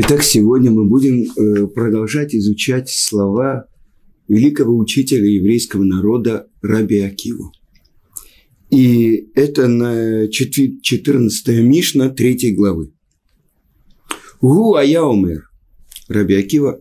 Итак, 0.00 0.22
сегодня 0.22 0.70
мы 0.70 0.84
будем 0.84 1.24
э, 1.24 1.66
продолжать 1.66 2.32
изучать 2.32 2.88
слова 2.88 3.66
великого 4.28 4.78
учителя 4.78 5.26
еврейского 5.26 5.82
народа 5.82 6.46
Раби 6.62 7.00
Акиву. 7.00 7.50
И 8.70 9.28
это 9.34 9.66
на 9.66 10.28
14 10.30 11.48
Мишна 11.64 12.10
3 12.10 12.54
главы. 12.54 12.92
Гу 14.40 14.76
Аяумер. 14.76 15.50
Раби 16.06 16.36
Акива 16.36 16.80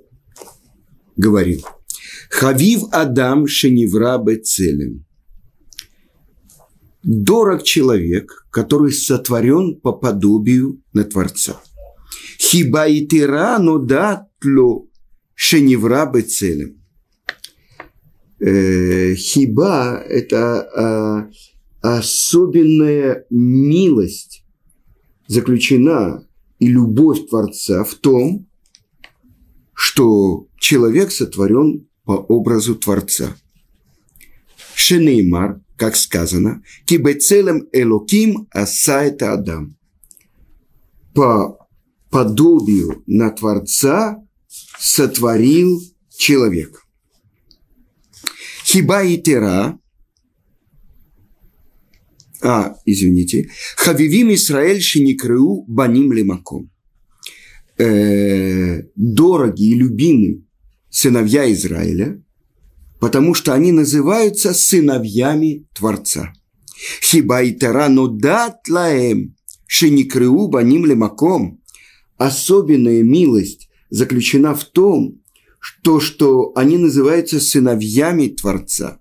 говорил. 1.16 1.66
Хавив 2.30 2.84
Адам 2.92 3.48
шеневра 3.48 4.20
бецелем. 4.20 5.08
Дорог 7.02 7.64
человек, 7.64 8.46
который 8.52 8.92
сотворен 8.92 9.80
по 9.82 9.92
подобию 9.92 10.84
на 10.94 11.04
Творца. 11.04 11.60
Хиба 12.48 12.88
и 12.88 13.06
тира, 13.06 13.60
но 13.60 13.78
датло 13.78 14.88
шеневра 15.36 16.06
бецелем. 16.06 16.82
Хиба– 18.40 20.02
это 20.10 20.62
а, 20.62 21.30
особенная 21.82 23.26
милость 23.30 24.46
заключена 25.28 26.26
и 26.60 26.68
любовь 26.68 27.28
Творца 27.28 27.84
в 27.84 27.96
том, 27.96 28.48
что 29.74 30.48
человек 30.58 31.12
сотворен 31.12 31.90
по 32.06 32.14
образу 32.14 32.76
Творца. 32.76 33.36
Шенеймар, 34.74 35.60
как 35.76 35.98
сказано, 35.98 36.64
кибецелем 36.86 37.68
элоким 37.74 38.48
асайта 38.52 39.34
Адам. 39.34 39.76
По 41.14 41.67
подобию 42.18 43.04
на 43.06 43.30
Творца 43.30 44.18
сотворил 44.80 45.80
человек. 46.18 46.82
Хиба 48.66 49.04
и 49.04 49.22
тера, 49.22 49.78
а, 52.42 52.76
извините, 52.86 53.52
хавивим 53.76 54.34
Исраэль 54.34 54.82
шиникрыу 54.82 55.64
баним 55.68 56.12
лемаком. 56.12 56.72
Э, 57.78 58.82
дорогие 58.96 59.76
любимые 59.76 60.42
сыновья 60.90 61.54
Израиля, 61.54 62.20
потому 63.00 63.36
что 63.36 63.54
они 63.54 63.72
называются 63.72 64.56
сыновьями 64.56 65.68
Творца. 65.76 66.34
Хиба 67.04 67.44
и 67.44 67.54
тера, 67.54 67.90
но 67.90 68.08
дат 68.08 68.68
лаэм 68.68 69.36
шиникрыу 69.68 70.48
баним 70.48 70.88
лемаком 70.88 71.62
особенная 72.18 73.04
милость 73.04 73.70
заключена 73.90 74.54
в 74.56 74.66
том, 74.66 75.22
что, 75.60 76.00
что 76.00 76.52
они 76.56 76.78
называются 76.78 77.40
сыновьями 77.40 78.28
Творца. 78.28 79.00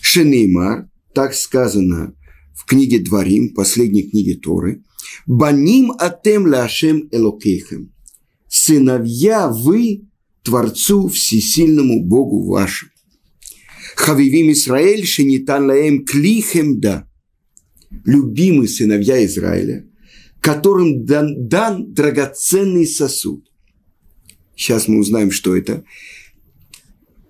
Шенеймар, 0.00 0.88
так 1.14 1.34
сказано 1.34 2.14
в 2.54 2.64
книге 2.64 2.98
Дворим, 2.98 3.54
последней 3.54 4.08
книге 4.08 4.36
Торы, 4.36 4.82
«Баним 5.26 5.92
атем 5.98 6.46
лашем 6.46 7.08
элокейхем»– 7.12 7.92
«Сыновья 8.48 9.48
вы 9.48 10.08
Творцу 10.42 11.08
Всесильному 11.08 12.04
Богу 12.04 12.44
вашему». 12.46 12.90
Хавивим 13.96 14.52
Израиль 14.52 15.04
шенитан 15.04 15.66
лаем 15.66 16.04
клихем 16.04 16.80
да. 16.80 17.08
Любимые 18.04 18.68
сыновья 18.68 19.24
Израиля– 19.24 19.86
которым 20.42 21.06
дан, 21.06 21.48
дан 21.48 21.94
драгоценный 21.94 22.86
сосуд. 22.86 23.48
Сейчас 24.56 24.88
мы 24.88 24.98
узнаем, 24.98 25.30
что 25.30 25.56
это. 25.56 25.84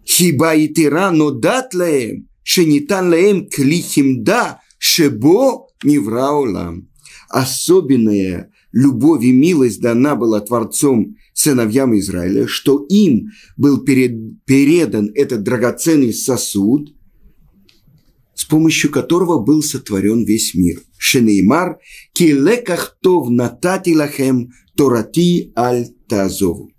Хиба 0.05 0.55
и 0.55 0.67
тира, 0.69 1.11
но 1.13 1.31
дат 1.31 1.75
лаем, 1.75 2.29
шенитан 2.43 3.11
лаем 3.11 3.49
клихимда, 3.49 4.61
шебо 4.79 5.69
невраулам. 5.85 6.89
Особенная 7.29 8.51
любовь 8.73 9.23
и 9.25 9.33
милость 9.33 9.81
дана 9.81 10.17
была 10.17 10.41
Творцом 10.41 11.17
сыновьям 11.35 11.97
Израиля, 11.99 12.47
что 12.47 12.85
им 12.89 13.31
был 13.59 13.85
перед, 13.85 14.43
передан 14.45 15.11
этот 15.15 15.43
драгоценный 15.43 16.15
сосуд– 16.15 16.95
с 18.43 18.45
помощью 18.45 18.91
которого 18.91 19.39
был 19.39 19.63
сотворен 19.63 20.25
весь 20.25 20.53
мир. 20.55 20.83
Шенеймар, 20.99 21.79
килеках 22.13 22.99
тов 23.01 23.31
натати 23.31 23.95
лахем 23.95 24.51
торати 24.77 25.53
аль 25.57 25.87
тазову. 26.09 26.73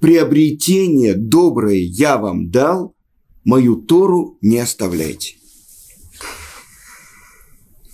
Приобретение 0.00 1.14
доброе 1.14 1.80
я 1.80 2.16
вам 2.16 2.50
дал, 2.50 2.96
мою 3.44 3.76
Тору 3.76 4.38
не 4.40 4.58
оставляйте. 4.58 5.34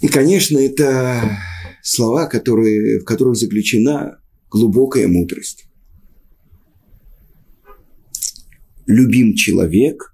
И, 0.00 0.06
конечно, 0.06 0.56
это 0.56 1.36
слова, 1.82 2.26
которые, 2.26 3.00
в 3.00 3.04
которых 3.04 3.34
заключена 3.34 4.20
глубокая 4.48 5.08
мудрость. 5.08 5.64
Любим 8.86 9.34
человек 9.34 10.13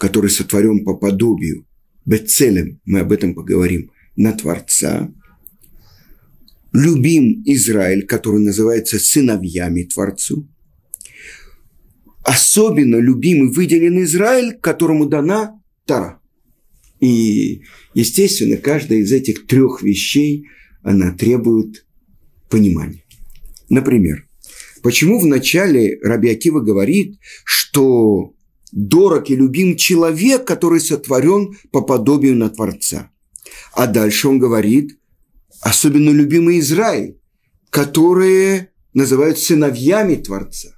который 0.00 0.30
сотворен 0.30 0.82
по 0.82 0.96
подобию, 0.96 1.66
бецелем, 2.06 2.80
мы 2.86 3.00
об 3.00 3.12
этом 3.12 3.34
поговорим, 3.34 3.90
на 4.16 4.32
Творца. 4.32 5.12
Любим 6.72 7.42
Израиль, 7.44 8.06
который 8.06 8.40
называется 8.40 8.98
сыновьями 8.98 9.82
Творцу. 9.82 10.48
Особенно 12.22 12.96
любим 12.96 13.48
и 13.48 13.52
выделен 13.52 14.02
Израиль, 14.02 14.54
которому 14.58 15.06
дана 15.06 15.60
Тара. 15.84 16.20
И, 17.00 17.62
естественно, 17.92 18.56
каждая 18.56 19.00
из 19.00 19.12
этих 19.12 19.46
трех 19.46 19.82
вещей, 19.82 20.46
она 20.82 21.12
требует 21.12 21.84
понимания. 22.48 23.04
Например, 23.68 24.26
почему 24.82 25.20
в 25.20 25.26
начале 25.26 25.98
Раби 26.02 26.34
говорит, 26.34 27.18
что 27.44 28.34
дорог 28.72 29.30
и 29.30 29.36
любим 29.36 29.76
человек, 29.76 30.46
который 30.46 30.80
сотворен 30.80 31.56
по 31.72 31.82
подобию 31.82 32.36
на 32.36 32.50
Творца. 32.50 33.10
А 33.72 33.86
дальше 33.86 34.28
он 34.28 34.38
говорит, 34.38 34.98
особенно 35.60 36.10
любимый 36.10 36.60
Израиль, 36.60 37.18
которые 37.70 38.70
называют 38.94 39.38
сыновьями 39.38 40.16
Творца. 40.16 40.70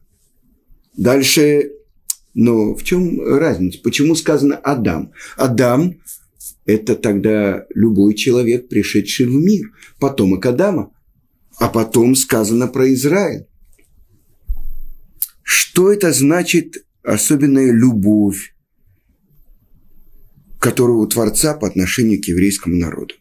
Дальше, 0.97 1.71
но 2.35 2.75
в 2.75 2.83
чем 2.83 3.21
разница? 3.21 3.81
Почему 3.83 4.15
сказано 4.15 4.57
Адам? 4.57 5.13
Адам– 5.37 5.95
это 6.67 6.97
тогда 6.97 7.65
любой 7.75 8.15
человек, 8.15 8.69
пришедший 8.69 9.27
в 9.27 9.35
мир, 9.35 9.71
потомок 9.99 10.45
Адама. 10.47 10.93
А 11.59 11.69
потом 11.69 12.15
сказано 12.15 12.67
про 12.69 12.93
Израиль. 12.93 13.47
Что 15.43 15.93
это 15.93 16.13
значит 16.13 16.85
особенная 17.03 17.73
любовь, 17.73 18.55
которая 20.59 20.97
у 20.97 21.07
Творца 21.07 21.55
по 21.55 21.67
отношению 21.67 22.21
к 22.23 22.27
еврейскому 22.27 22.77
народу. 22.77 23.15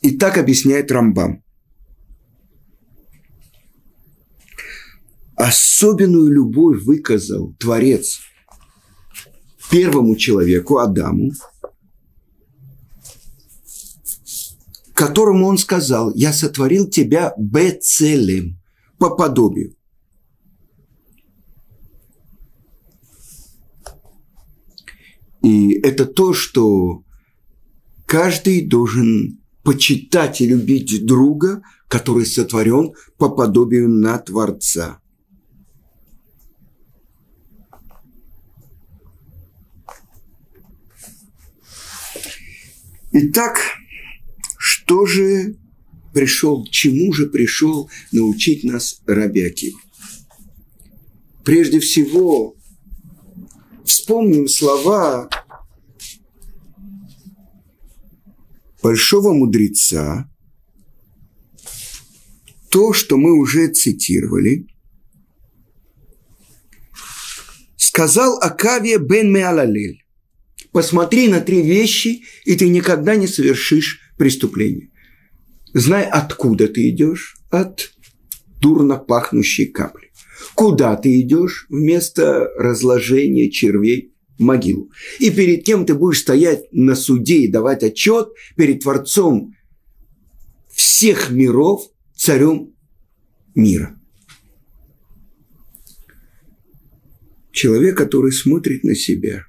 И 0.00 0.16
так 0.16 0.38
объясняет 0.38 0.90
Рамбам. 0.90 1.44
Особенную 5.36 6.30
любовь 6.30 6.82
выказал 6.82 7.54
Творец 7.58 8.20
первому 9.70 10.16
человеку, 10.16 10.78
Адаму, 10.78 11.32
которому 14.94 15.46
он 15.46 15.56
сказал, 15.56 16.12
я 16.14 16.32
сотворил 16.32 16.88
тебя 16.88 17.32
бецелем, 17.38 18.60
по 18.98 19.16
подобию. 19.16 19.74
И 25.42 25.72
это 25.80 26.04
то, 26.04 26.32
что 26.32 27.04
каждый 28.06 28.66
должен 28.66 29.40
почитать 29.62 30.40
и 30.40 30.46
любить 30.46 31.04
друга, 31.04 31.62
который 31.88 32.26
сотворен 32.26 32.92
по 33.18 33.28
подобию 33.28 33.88
на 33.88 34.18
Творца. 34.18 35.00
Итак, 43.12 43.58
что 44.56 45.04
же 45.04 45.56
пришел, 46.14 46.64
чему 46.70 47.12
же 47.12 47.26
пришел 47.26 47.90
научить 48.12 48.62
нас 48.62 49.00
Раби 49.06 49.42
Акив? 49.42 49.74
Прежде 51.44 51.80
всего, 51.80 52.54
вспомним 54.00 54.48
слова 54.48 55.28
большого 58.82 59.34
мудреца 59.34 60.26
то, 62.70 62.94
что 62.94 63.18
мы 63.18 63.38
уже 63.38 63.68
цитировали, 63.68 64.66
сказал 67.76 68.38
Акавия 68.40 68.98
бен 68.98 69.30
Меалалель, 69.30 70.02
посмотри 70.72 71.28
на 71.28 71.40
три 71.40 71.60
вещи, 71.60 72.22
и 72.46 72.56
ты 72.56 72.70
никогда 72.70 73.16
не 73.16 73.26
совершишь 73.26 74.00
преступление. 74.16 74.90
Знай, 75.74 76.06
откуда 76.06 76.68
ты 76.68 76.88
идешь, 76.88 77.36
от 77.50 77.92
дурно 78.62 78.96
пахнущей 78.96 79.66
капли. 79.66 80.09
Куда 80.54 80.96
ты 80.96 81.20
идешь 81.20 81.66
вместо 81.68 82.50
разложения 82.56 83.50
червей 83.50 84.12
в 84.38 84.42
могилу. 84.42 84.90
И 85.18 85.30
перед 85.30 85.64
кем 85.64 85.84
ты 85.84 85.94
будешь 85.94 86.20
стоять 86.20 86.72
на 86.72 86.94
суде 86.94 87.40
и 87.42 87.48
давать 87.48 87.82
отчет 87.82 88.30
перед 88.56 88.80
Творцом 88.80 89.54
всех 90.70 91.30
миров, 91.30 91.82
царем 92.14 92.74
мира. 93.54 93.96
Человек, 97.52 97.96
который 97.96 98.32
смотрит 98.32 98.84
на 98.84 98.94
себя 98.94 99.44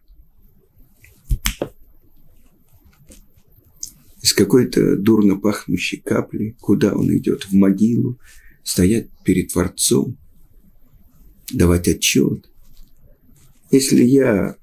из 4.21 4.33
какой-то 4.33 4.98
дурно 4.98 5.38
пахнущей 5.38 6.00
капли, 6.00 6.56
куда 6.59 6.94
он 6.94 7.15
идет, 7.18 7.45
в 7.45 7.53
могилу, 7.53 8.19
стоять 8.63 9.09
перед 9.24 9.51
Творцом, 9.51 10.18
давать 11.53 11.88
отчет. 11.88 12.50
Если 13.71 14.03
я 14.03 14.56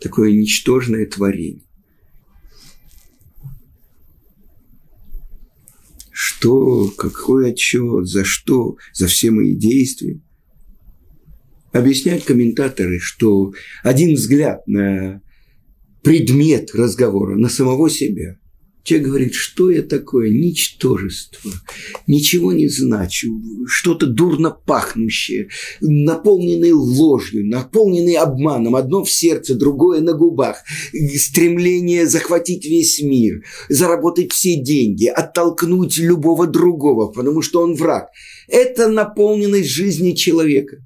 такое 0.00 0.32
ничтожное 0.32 1.06
творение, 1.06 1.62
что, 6.38 6.88
какой 6.96 7.50
отчет, 7.50 8.06
за 8.08 8.24
что, 8.24 8.76
за 8.92 9.06
все 9.06 9.30
мои 9.30 9.54
действия. 9.54 10.20
Объясняют 11.72 12.24
комментаторы, 12.24 12.98
что 12.98 13.52
один 13.82 14.14
взгляд 14.14 14.66
на 14.66 15.20
предмет 16.02 16.74
разговора, 16.74 17.36
на 17.36 17.48
самого 17.48 17.90
себя, 17.90 18.38
Человек 18.88 19.08
говорит, 19.08 19.34
что 19.34 19.70
я 19.70 19.82
такое? 19.82 20.30
Ничтожество. 20.30 21.52
Ничего 22.06 22.54
не 22.54 22.68
значу. 22.68 23.38
Что-то 23.66 24.06
дурно 24.06 24.50
пахнущее, 24.50 25.50
наполненное 25.82 26.72
ложью, 26.72 27.46
наполненное 27.46 28.22
обманом. 28.22 28.76
Одно 28.76 29.04
в 29.04 29.10
сердце, 29.10 29.56
другое 29.56 30.00
на 30.00 30.14
губах. 30.14 30.62
Стремление 31.16 32.06
захватить 32.06 32.64
весь 32.64 33.02
мир, 33.02 33.44
заработать 33.68 34.32
все 34.32 34.56
деньги, 34.56 35.04
оттолкнуть 35.04 35.98
любого 35.98 36.46
другого, 36.46 37.08
потому 37.12 37.42
что 37.42 37.60
он 37.60 37.74
враг. 37.74 38.08
Это 38.48 38.88
наполненность 38.88 39.68
жизни 39.68 40.12
человека. 40.12 40.78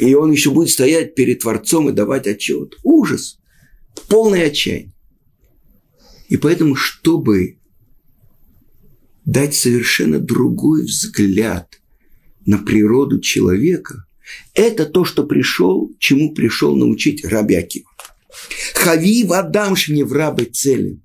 И 0.00 0.12
он 0.14 0.32
еще 0.32 0.50
будет 0.50 0.70
стоять 0.70 1.14
перед 1.14 1.38
Творцом 1.38 1.88
и 1.88 1.92
давать 1.92 2.26
отчет. 2.26 2.74
Ужас. 2.82 3.38
Полное 4.08 4.46
отчаяние. 4.48 4.95
И 6.28 6.36
поэтому, 6.36 6.74
чтобы 6.74 7.58
дать 9.24 9.54
совершенно 9.54 10.18
другой 10.18 10.84
взгляд 10.84 11.80
на 12.44 12.58
природу 12.58 13.20
человека, 13.20 14.06
это 14.54 14.86
то, 14.86 15.04
что 15.04 15.24
пришел, 15.24 15.92
чему 15.98 16.34
пришел 16.34 16.76
научить 16.76 17.24
Рабякива. 17.24 17.90
Хави 18.74 19.24
вадам 19.24 19.74
в 19.74 20.12
рабы 20.12 20.44
целям. 20.44 21.02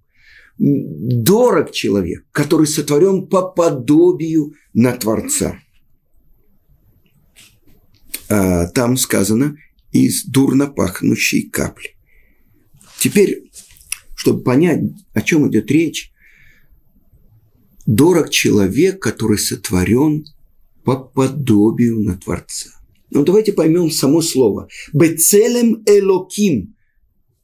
Дорог 0.58 1.72
человек, 1.72 2.26
который 2.32 2.68
сотворен 2.68 3.28
по 3.28 3.44
подобию 3.44 4.54
на 4.74 4.96
Творца. 4.96 5.60
А 8.30 8.68
там 8.68 8.98
сказано 8.98 9.58
из 9.92 10.26
дурно 10.26 10.68
пахнущей 10.68 11.50
капли. 11.50 11.96
Теперь 13.00 13.50
чтобы 14.22 14.44
понять, 14.44 14.84
о 15.14 15.22
чем 15.24 15.50
идет 15.50 15.72
речь, 15.72 16.12
дорог 17.88 18.30
человек, 18.30 19.02
который 19.02 19.40
сотворен 19.40 20.26
по 20.84 20.96
подобию 20.96 22.02
на 22.02 22.20
Творца. 22.20 22.70
Ну, 23.10 23.24
давайте 23.24 23.52
поймем 23.52 23.90
само 23.90 24.22
слово. 24.22 24.68
Бецелем 24.94 25.82
элоким. 25.88 26.76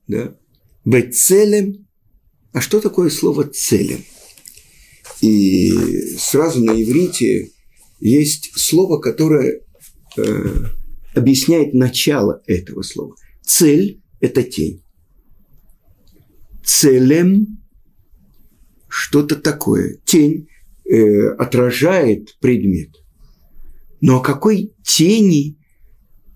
Да? 0.08 0.38
Бецелем. 0.86 1.88
А 2.54 2.62
что 2.62 2.80
такое 2.80 3.10
слово 3.10 3.46
целем? 3.46 4.04
И 5.22 5.72
сразу 6.20 6.64
на 6.64 6.80
иврите 6.80 7.54
есть 8.00 8.52
слово, 8.56 9.00
которое 9.00 9.62
э, 10.16 10.56
объясняет 11.16 11.74
начало 11.74 12.44
этого 12.46 12.84
слова. 12.84 13.16
Цель– 13.42 14.04
это 14.20 14.44
тень 14.44 14.84
целем 16.68 17.60
что-то 18.88 19.36
такое. 19.36 20.00
Тень 20.06 20.48
э, 20.86 21.30
отражает 21.38 22.38
предмет. 22.40 22.90
Но 24.02 24.18
о 24.18 24.22
какой 24.22 24.74
тени 24.84 25.58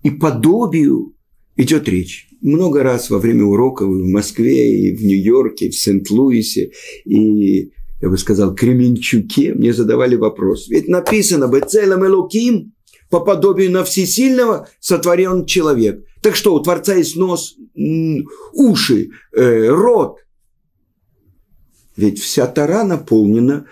и 0.02 0.10
подобию 0.10 1.14
идет 1.56 1.88
речь? 1.88 2.28
Много 2.40 2.82
раз 2.82 3.10
во 3.10 3.18
время 3.18 3.44
уроков 3.44 3.88
в 3.88 4.08
Москве, 4.08 4.88
и 4.88 4.96
в 4.96 5.04
Нью-Йорке, 5.04 5.66
и 5.66 5.70
в 5.70 5.76
Сент-Луисе, 5.76 6.72
и, 7.04 7.70
я 8.00 8.08
бы 8.08 8.18
сказал, 8.18 8.54
Кременчуке 8.54 9.54
мне 9.54 9.72
задавали 9.72 10.16
вопрос. 10.16 10.68
Ведь 10.68 10.88
написано 10.88 11.46
«Бецелем 11.46 12.04
Элоким» 12.04 12.72
по 13.10 13.20
подобию 13.20 13.70
на 13.70 13.84
всесильного 13.84 14.68
сотворен 14.80 15.46
человек. 15.46 16.04
Так 16.22 16.34
что, 16.34 16.54
у 16.54 16.60
Творца 16.60 16.94
есть 16.94 17.14
нос, 17.16 17.56
уши, 18.54 19.10
э, 19.36 19.68
рот, 19.68 20.21
ведь 21.96 22.20
вся 22.20 22.46
Тара 22.46 22.84
наполнена 22.84 23.66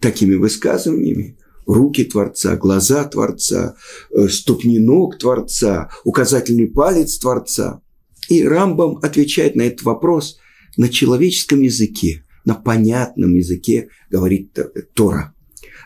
такими 0.00 0.34
высказываниями. 0.34 1.38
Руки 1.66 2.04
Творца, 2.04 2.56
глаза 2.56 3.04
Творца, 3.04 3.76
э, 4.10 4.28
ступни 4.28 4.78
ног 4.78 5.18
Творца, 5.18 5.90
указательный 6.04 6.66
палец 6.66 7.18
Творца. 7.18 7.82
И 8.30 8.42
Рамбам 8.42 8.98
отвечает 9.02 9.54
на 9.54 9.62
этот 9.62 9.82
вопрос 9.82 10.38
на 10.78 10.88
человеческом 10.88 11.60
языке, 11.60 12.24
на 12.44 12.54
понятном 12.54 13.34
языке, 13.34 13.88
говорит 14.10 14.56
Тора. 14.94 15.34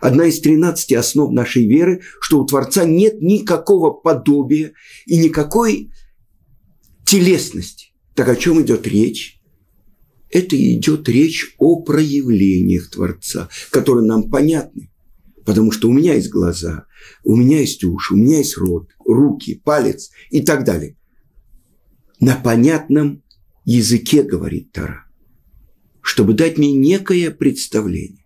Одна 0.01 0.27
из 0.27 0.41
тринадцати 0.41 0.95
основ 0.95 1.33
нашей 1.33 1.67
веры, 1.67 2.03
что 2.21 2.41
у 2.41 2.47
Творца 2.47 2.85
нет 2.85 3.21
никакого 3.21 3.91
подобия 3.91 4.73
и 5.07 5.17
никакой 5.17 5.91
телесности. 7.05 7.93
Так 8.15 8.29
о 8.29 8.37
чем 8.37 8.61
идет 8.63 8.87
речь? 8.87 9.42
Это 10.33 10.57
идет 10.57 11.09
речь 11.09 11.55
о 11.59 11.83
проявлениях 11.83 12.91
Творца, 12.91 13.49
которые 13.71 14.07
нам 14.07 14.31
понятны. 14.31 14.91
Потому 15.45 15.71
что 15.73 15.89
у 15.89 15.93
меня 15.93 16.15
есть 16.15 16.31
глаза, 16.31 16.87
у 17.23 17.37
меня 17.37 17.61
есть 17.61 17.85
уши, 17.85 18.15
у 18.15 18.17
меня 18.17 18.39
есть 18.39 18.57
рот, 18.57 18.89
руки, 19.05 19.61
палец 19.63 20.11
и 20.31 20.41
так 20.41 20.65
далее. 20.65 20.97
На 22.19 22.37
понятном 22.37 23.23
языке, 23.65 24.23
говорит 24.23 24.73
Тара, 24.73 25.05
чтобы 26.01 26.33
дать 26.33 26.59
мне 26.59 26.73
некое 26.73 27.31
представление. 27.31 28.25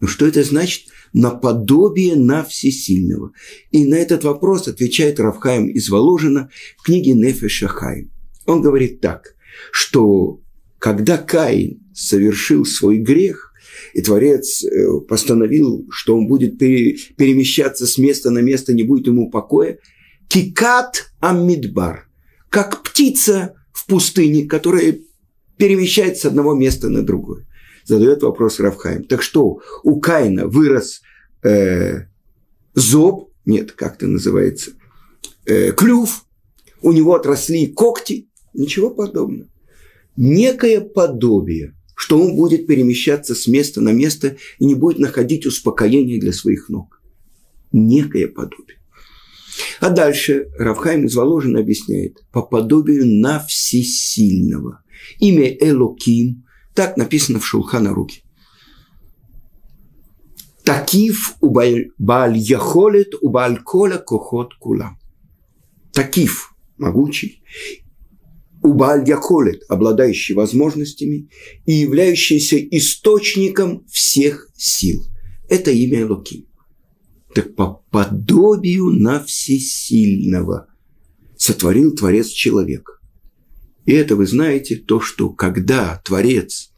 Ну 0.00 0.06
что 0.06 0.26
это 0.26 0.44
значит? 0.44 0.88
Наподобие 1.12 2.16
на 2.16 2.44
всесильного. 2.44 3.32
И 3.70 3.84
на 3.84 3.94
этот 3.94 4.24
вопрос 4.24 4.68
отвечает 4.68 5.20
Равхаим 5.20 5.68
из 5.68 5.88
Воложина 5.88 6.50
в 6.76 6.82
книге 6.84 7.12
Нефеша 7.12 7.68
Хаим. 7.68 8.12
Он 8.46 8.62
говорит 8.62 9.00
так, 9.00 9.34
что 9.70 10.41
когда 10.82 11.16
Каин 11.16 11.80
совершил 11.94 12.64
свой 12.64 12.96
грех, 12.96 13.52
и 13.94 14.02
Творец 14.02 14.64
э, 14.64 14.98
постановил, 15.08 15.86
что 15.92 16.16
он 16.16 16.26
будет 16.26 16.58
перемещаться 16.58 17.86
с 17.86 17.98
места 17.98 18.30
на 18.30 18.40
место, 18.40 18.74
не 18.74 18.82
будет 18.82 19.06
ему 19.06 19.30
покоя, 19.30 19.78
кикат 20.26 21.12
амидбар, 21.20 22.08
как 22.48 22.82
птица 22.82 23.54
в 23.72 23.86
пустыне, 23.86 24.48
которая 24.48 24.98
перемещается 25.56 26.22
с 26.22 26.24
одного 26.24 26.52
места 26.52 26.88
на 26.88 27.02
другое. 27.02 27.46
Задает 27.84 28.24
вопрос 28.24 28.58
Равхайм. 28.58 29.04
Так 29.04 29.22
что, 29.22 29.60
у 29.84 30.00
Каина 30.00 30.48
вырос 30.48 31.00
э, 31.44 32.06
зоб, 32.74 33.30
нет, 33.44 33.70
как 33.70 33.94
это 33.94 34.08
называется, 34.08 34.72
э, 35.46 35.70
клюв, 35.70 36.24
у 36.80 36.90
него 36.90 37.14
отросли 37.14 37.68
когти, 37.68 38.28
ничего 38.52 38.90
подобного 38.90 39.51
некое 40.16 40.80
подобие, 40.80 41.74
что 41.94 42.18
он 42.18 42.36
будет 42.36 42.66
перемещаться 42.66 43.34
с 43.34 43.46
места 43.46 43.80
на 43.80 43.90
место 43.90 44.36
и 44.58 44.64
не 44.64 44.74
будет 44.74 44.98
находить 44.98 45.46
успокоения 45.46 46.20
для 46.20 46.32
своих 46.32 46.68
ног. 46.68 47.00
Некое 47.72 48.28
подобие. 48.28 48.78
А 49.80 49.90
дальше 49.90 50.48
Равхайм 50.58 51.06
из 51.06 51.14
Воложина 51.14 51.60
объясняет, 51.60 52.24
по 52.32 52.42
подобию 52.42 53.06
на 53.06 53.40
всесильного. 53.40 54.82
Имя 55.18 55.48
Элоким, 55.48 56.44
так 56.74 56.96
написано 56.96 57.40
в 57.40 57.46
Шулхана 57.46 57.92
Руки. 57.92 58.22
Такив 60.64 61.34
у 61.40 61.50
Бааль 61.50 62.36
Яхолет 62.36 63.14
у 63.20 63.30
Бааль 63.30 63.58
Кола 63.62 63.98
Кохот 63.98 64.54
Кула. 64.54 64.96
Такив– 65.92 66.54
могучий, 66.78 67.42
у 68.62 68.74
Бааль 68.74 69.08
Яхолет– 69.08 69.62
обладающий 69.68 70.34
возможностями 70.34 71.28
и 71.66 71.72
являющийся 71.72 72.56
источником 72.58 73.84
всех 73.90 74.48
сил. 74.56 75.04
Это 75.48 75.70
имя 75.70 76.06
Луки. 76.06 76.46
Так 77.34 77.54
по 77.54 77.82
подобию 77.90 78.90
на 78.90 79.22
всесильного 79.22 80.68
сотворил 81.36 81.94
Творец 81.94 82.28
человека. 82.28 82.92
И 83.84 83.92
это 83.92 84.14
вы 84.14 84.26
знаете, 84.26 84.76
то, 84.76 85.00
что 85.00 85.30
когда 85.30 86.00
Творец 86.04 86.72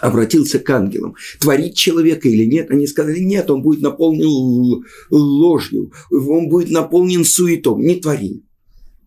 обратился 0.00 0.58
к 0.58 0.68
ангелам, 0.70 1.14
творить 1.38 1.76
человека 1.76 2.28
или 2.28 2.44
нет, 2.44 2.70
они 2.70 2.86
сказали, 2.86 3.20
нет, 3.20 3.50
он 3.50 3.62
будет 3.62 3.82
наполнен 3.82 4.84
ложью, 5.10 5.92
он 6.10 6.48
будет 6.48 6.70
наполнен 6.70 7.24
суетом, 7.24 7.80
не 7.80 7.96
твори. 7.96 8.42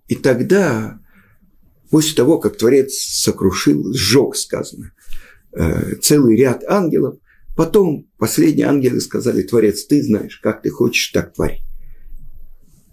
И 0.08 0.16
тогда, 0.16 1.02
после 1.96 2.14
того, 2.14 2.40
как 2.40 2.58
Творец 2.58 2.92
сокрушил, 2.94 3.94
сжег, 3.94 4.36
сказано, 4.36 4.92
э, 5.54 5.96
целый 6.02 6.36
ряд 6.36 6.62
ангелов, 6.68 7.20
потом 7.56 8.10
последние 8.18 8.68
ангелы 8.68 9.00
сказали, 9.00 9.44
Творец, 9.44 9.86
ты 9.86 10.04
знаешь, 10.04 10.38
как 10.44 10.62
ты 10.62 10.72
хочешь, 10.72 11.12
так 11.14 11.34
твори. 11.34 11.62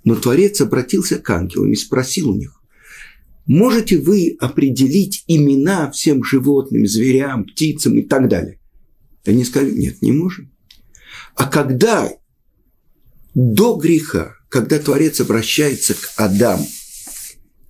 Но 0.05 0.15
Творец 0.15 0.61
обратился 0.61 1.19
к 1.19 1.29
ангелам 1.31 1.73
и 1.73 1.75
спросил 1.75 2.31
у 2.31 2.37
них, 2.37 2.63
Можете 3.45 3.99
вы 3.99 4.37
определить 4.39 5.25
имена 5.27 5.91
всем 5.91 6.23
животным, 6.23 6.87
зверям, 6.87 7.45
птицам 7.45 7.99
и 7.99 8.03
так 8.03 8.29
далее? 8.29 8.61
Они 9.27 9.45
сказали, 9.45 9.73
нет, 9.73 10.01
не 10.01 10.13
можем. 10.13 10.53
А 11.35 11.49
когда 11.49 12.09
до 13.35 13.75
греха, 13.75 14.37
когда 14.49 14.79
Творец 14.79 15.21
обращается 15.21 15.95
к 15.95 16.13
Адаму, 16.19 16.69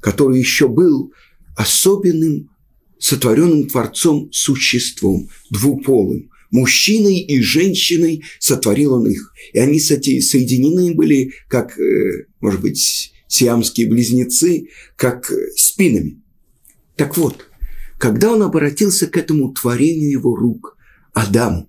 который 0.02 0.38
еще 0.38 0.68
был 0.68 1.14
особенным 1.56 2.50
сотворенным 2.98 3.68
Творцом 3.68 4.28
существом, 4.32 5.28
двуполым, 5.50 6.30
мужчиной 6.52 7.18
и 7.18 7.40
женщиной 7.40 8.22
сотворил 8.38 8.94
он 8.94 9.08
их. 9.08 9.32
И 9.52 9.58
они 9.58 9.80
соединены 9.80 10.94
были, 10.94 11.32
как, 11.48 11.78
э, 11.78 12.26
может 12.40 12.60
быть, 12.60 13.12
сиамские 13.26 13.88
близнецы, 13.88 14.68
как 14.96 15.32
спинами. 15.56 16.22
Так 16.96 17.16
вот, 17.16 17.46
когда 17.98 18.32
он 18.32 18.42
обратился 18.42 19.06
к 19.06 19.16
этому 19.16 19.52
творению 19.52 20.10
его 20.10 20.36
рук, 20.36 20.76
Адаму, 21.12 21.68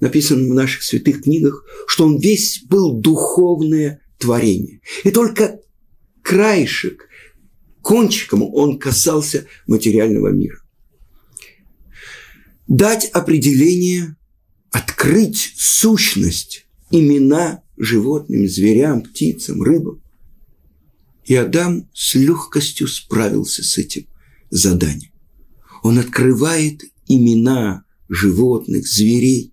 написано 0.00 0.50
в 0.50 0.54
наших 0.54 0.82
святых 0.82 1.22
книгах, 1.22 1.64
что 1.86 2.06
он 2.06 2.18
весь 2.18 2.64
был 2.64 2.94
духовное 2.94 4.00
творение. 4.18 4.80
И 5.04 5.10
только 5.10 5.60
краешек, 6.22 7.08
кончиком 7.84 8.42
он 8.42 8.78
касался 8.78 9.46
материального 9.66 10.28
мира. 10.28 10.58
Дать 12.66 13.04
определение, 13.10 14.16
открыть 14.72 15.52
сущность, 15.56 16.66
имена 16.90 17.62
животным, 17.76 18.48
зверям, 18.48 19.02
птицам, 19.02 19.62
рыбам. 19.62 20.02
И 21.24 21.34
Адам 21.34 21.90
с 21.92 22.14
легкостью 22.14 22.88
справился 22.88 23.62
с 23.62 23.76
этим 23.76 24.06
заданием. 24.50 25.12
Он 25.82 25.98
открывает 25.98 26.82
имена 27.06 27.84
животных, 28.08 28.86
зверей. 28.86 29.52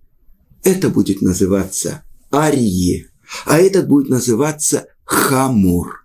Это 0.64 0.88
будет 0.88 1.20
называться 1.20 2.02
Арие, 2.30 3.10
а 3.44 3.58
этот 3.58 3.88
будет 3.88 4.08
называться 4.08 4.86
Хамор, 5.04 6.02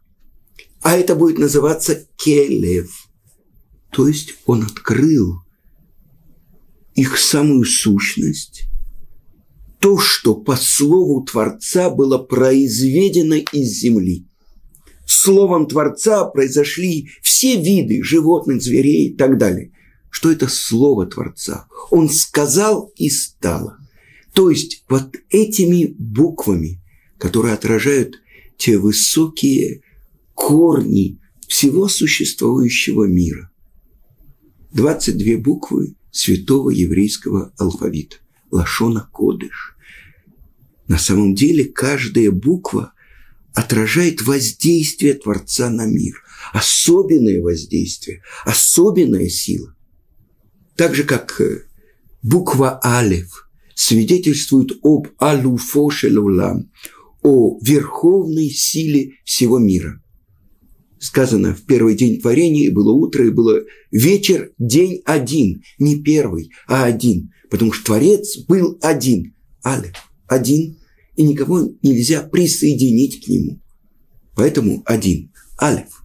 а 0.82 0.98
это 0.98 1.16
будет 1.16 1.38
называться 1.38 2.08
Келев. 2.28 3.08
То 3.92 4.08
есть 4.08 4.36
он 4.46 4.64
открыл 4.64 5.42
их 6.94 7.18
самую 7.18 7.64
сущность, 7.64 8.64
то, 9.80 9.98
что 9.98 10.36
по 10.36 10.56
слову 10.56 11.24
Творца 11.24 11.90
было 11.90 12.18
произведено 12.18 13.36
из 13.36 13.80
земли 13.80 14.28
словом 15.08 15.68
Творца 15.68 16.26
произошли 16.26 17.10
все 17.22 17.56
виды 17.62 18.04
животных, 18.04 18.62
зверей 18.62 19.10
и 19.10 19.16
так 19.16 19.38
далее. 19.38 19.72
Что 20.10 20.32
это 20.32 20.48
слово 20.48 21.06
Творца? 21.06 21.68
Он 21.92 22.10
сказал 22.10 22.92
и 22.98 23.10
стало. 23.10 23.78
То 24.34 24.50
есть 24.50 24.84
вот 24.90 25.16
этими 25.30 25.96
буквами, 25.98 26.82
которые 27.18 27.54
отражают 27.54 28.16
те 28.58 28.78
высокие 28.78 29.82
корни 30.34 31.20
всего 31.48 31.88
существующего 31.88 33.06
мира. 33.06 33.50
22 34.74 35.38
буквы 35.38 35.96
святого 36.12 36.70
еврейского 36.70 37.54
алфавита. 37.58 38.18
Лашона 38.52 39.10
Кодыш. 39.12 39.76
На 40.88 40.98
самом 40.98 41.36
деле 41.36 41.66
каждая 41.66 42.32
буква 42.32 42.94
отражает 43.54 44.22
воздействие 44.22 45.16
Творца 45.16 45.70
на 45.70 45.86
мир. 45.86 46.24
Особенное 46.54 47.42
воздействие, 47.42 48.22
особенная 48.46 49.28
сила. 49.28 49.76
Так 50.76 50.96
же, 50.96 51.04
как 51.04 51.42
э, 51.42 51.66
буква 52.22 52.80
Алев 52.84 53.50
свидетельствует 53.76 54.72
об 54.84 55.08
Алуфо 55.18 55.90
Шелулам, 55.90 56.72
о 57.24 57.60
верховной 57.62 58.50
силе 58.50 59.14
всего 59.26 59.58
мира. 59.58 60.02
Сказано, 61.00 61.54
в 61.54 61.64
первый 61.64 61.96
день 61.96 62.20
творения 62.20 62.72
было 62.72 62.92
утро, 62.92 63.26
и 63.26 63.32
было 63.32 63.62
вечер, 63.92 64.52
день 64.58 65.02
один, 65.06 65.62
не 65.78 66.02
первый, 66.02 66.52
а 66.68 66.86
один, 66.86 67.32
потому 67.50 67.72
что 67.72 67.86
Творец 67.86 68.38
был 68.48 68.78
один, 68.82 69.36
Алев, 69.64 69.94
один– 70.28 70.78
и 71.18 71.24
никого 71.24 71.68
нельзя 71.82 72.22
присоединить 72.22 73.26
к 73.26 73.28
нему. 73.28 73.60
Поэтому 74.36 74.84
один– 74.86 75.34
алиф. 75.62 76.04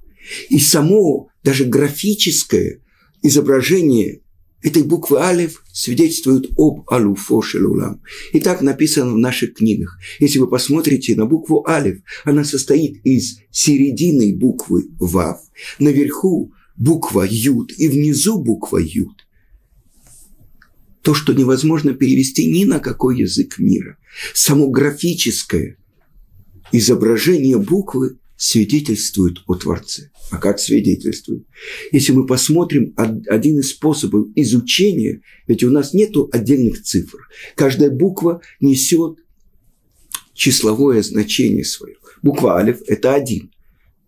И 0.49 0.59
само 0.59 1.29
даже 1.45 1.67
графическое 1.67 2.81
изображение 3.23 4.22
этой 4.63 4.83
буквы 4.83 5.19
алиф 5.19 5.63
свидетельствует 5.73 6.53
об 6.57 6.89
алуфо 6.89 7.43
шелулам. 7.43 8.01
И 8.33 8.41
так 8.41 8.63
написано 8.63 9.13
в 9.13 9.19
наших 9.19 9.55
книгах. 9.55 9.99
Если 10.21 10.39
вы 10.39 10.49
посмотрите 10.49 11.17
на 11.17 11.27
букву 11.27 11.67
алиф, 11.69 12.03
она 12.25 12.45
состоит 12.45 13.05
из 13.05 13.39
середины 13.51 14.35
буквы 14.35 14.85
вав. 14.99 15.41
Наверху 15.79 16.53
буква 16.77 17.27
юд 17.29 17.73
и 17.77 17.89
внизу 17.89 18.39
буква 18.39 18.79
юд 18.79 19.27
то, 21.03 21.15
что 21.15 21.33
невозможно 21.33 21.95
перевести 21.95 22.51
ни 22.51 22.65
на 22.65 22.79
какой 22.79 23.19
язык 23.19 23.59
мира. 23.59 23.99
Само 24.35 24.69
графическое 24.69 25.77
изображение 26.71 27.59
буквы 27.59 28.19
свидетельствует 28.43 29.39
о 29.47 29.55
Творце. 29.55 30.11
А 30.33 30.39
как 30.39 30.59
свидетельствует? 30.59 31.47
Если 31.93 32.11
мы 32.11 32.27
посмотрим 32.27 32.93
один 32.97 33.61
из 33.61 33.71
способов 33.71 34.27
изучения, 34.35 35.21
ведь 35.47 35.63
у 35.63 35.71
нас 35.71 35.95
нет 35.95 36.11
отдельных 36.33 36.83
цифр. 36.83 37.19
Каждая 37.55 37.91
буква 37.91 38.43
несет 38.61 39.19
числовое 40.35 41.03
значение 41.05 41.65
свое. 41.65 41.95
Буква 42.23 42.57
Алиф– 42.57 42.81
это 42.89 43.15
один. 43.15 43.53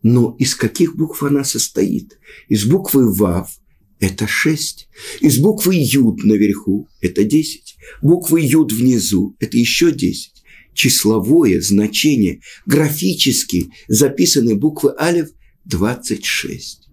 Но 0.02 0.34
из 0.40 0.56
каких 0.56 0.96
букв 0.96 1.22
она 1.22 1.44
состоит? 1.44 2.18
Из 2.48 2.64
буквы 2.64 3.14
Вав– 3.14 3.48
это 4.00 4.26
6. 4.26 4.88
Из 5.20 5.38
буквы 5.38 5.76
Юд 5.76 6.24
наверху– 6.24 6.88
это 7.00 7.22
10. 7.22 7.76
Буквы 8.02 8.40
Юд 8.40 8.72
внизу– 8.72 9.36
это 9.38 9.56
еще 9.56 9.92
10. 9.92 10.33
Числовое 10.74 11.60
значение, 11.60 12.40
графически 12.66 13.70
записаны 13.88 14.54
буквы 14.54 14.92
Алев– 14.98 15.30
26. 15.64 16.88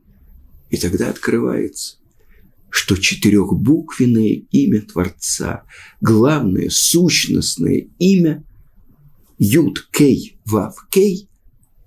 И 0.70 0.78
тогда 0.78 1.10
открывается, 1.10 1.98
что 2.70 2.96
четырехбуквенное 2.96 4.46
имя 4.50 4.82
Творца, 4.82 5.64
главное 6.00 6.70
сущностное 6.70 7.90
имя 8.00 8.46
Юд, 9.38 9.90
Кей, 9.92 10.38
Вав, 10.46 10.76
Кей, 10.90 11.28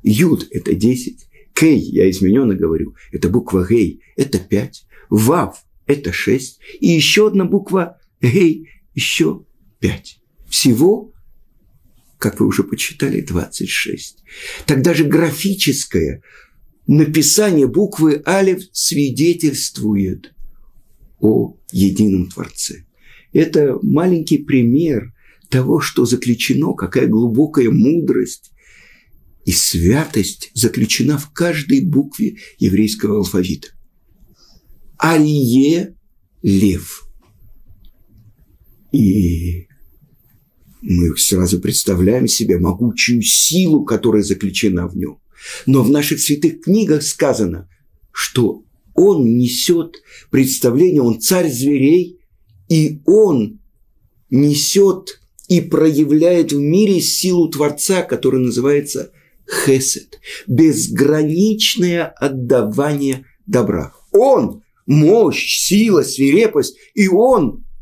Юд– 0.02 0.46
это 0.50 0.74
10, 0.74 1.26
Кей, 1.54 1.78
я 1.78 2.10
измененно 2.10 2.54
говорю, 2.54 2.94
это 3.12 3.30
буква 3.30 3.66
Гей, 3.66 4.02
это 4.16 4.38
5, 4.38 4.86
Вав– 5.08 5.64
это 5.86 6.12
шесть, 6.12 6.58
и 6.80 6.88
еще 6.88 7.28
одна 7.28 7.44
буква 7.44 7.98
Гей– 8.20 8.68
еще 8.94 9.44
пять. 9.80 10.20
Всего, 10.48 11.13
как 12.25 12.40
вы 12.40 12.47
уже 12.47 12.62
почитали, 12.62 13.21
26. 13.21 14.25
Тогда 14.64 14.95
же 14.95 15.04
графическое 15.04 16.23
написание 16.87 17.66
буквы 17.66 18.23
Алев 18.25 18.62
свидетельствует 18.73 20.33
о 21.21 21.59
едином 21.71 22.31
Творце. 22.31 22.87
Это 23.35 23.78
маленький 23.83 24.38
пример 24.38 25.12
того, 25.50 25.81
что 25.81 26.07
заключено, 26.07 26.73
какая 26.73 27.09
глубокая 27.09 27.69
мудрость 27.69 28.52
и 29.45 29.52
святость 29.52 30.50
заключена 30.54 31.19
в 31.19 31.31
каждой 31.31 31.85
букве 31.85 32.38
еврейского 32.59 33.19
алфавита. 33.19 33.69
Арие– 34.97 35.95
лев. 36.43 37.07
И 38.93 39.69
мы 40.84 41.16
сразу 41.16 41.60
представляем 41.60 42.28
себе 42.28 42.58
могучую 42.58 43.22
силу, 43.22 43.84
которая 43.84 44.22
заключена 44.22 44.86
в 44.86 44.96
нем. 44.96 45.18
Но 45.66 45.82
в 45.82 45.90
наших 45.90 46.20
святых 46.20 46.60
книгах 46.60 47.02
сказано, 47.02 47.68
что 48.12 48.64
он 48.94 49.36
несет 49.36 50.02
представление, 50.30 51.00
он 51.00 51.20
царь 51.20 51.50
зверей, 51.50 52.20
и 52.68 53.00
он 53.06 53.60
несет 54.30 55.20
и 55.48 55.62
проявляет 55.62 56.52
в 56.52 56.58
мире 56.58 57.00
силу 57.00 57.48
Творца, 57.48 58.02
которая 58.02 58.42
называется 58.42 59.10
хесед, 59.48 60.20
безграничное 60.46 62.04
отдавание 62.04 63.24
добра. 63.46 63.94
Он– 64.12 64.62
мощь, 64.86 65.66
сила, 65.66 66.02
свирепость, 66.02 66.76
и 66.94 67.08
он– 67.08 67.64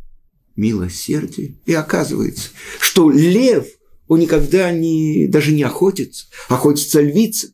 милосердие. 0.57 1.57
И 1.67 1.73
оказывается, 1.73 2.51
что 2.81 3.11
лев, 3.11 3.67
он 4.07 4.21
никогда 4.21 4.71
не, 4.73 5.27
даже 5.27 5.53
не 5.53 5.63
охотится, 5.63 6.27
охотится 6.49 7.01
львица. 7.01 7.53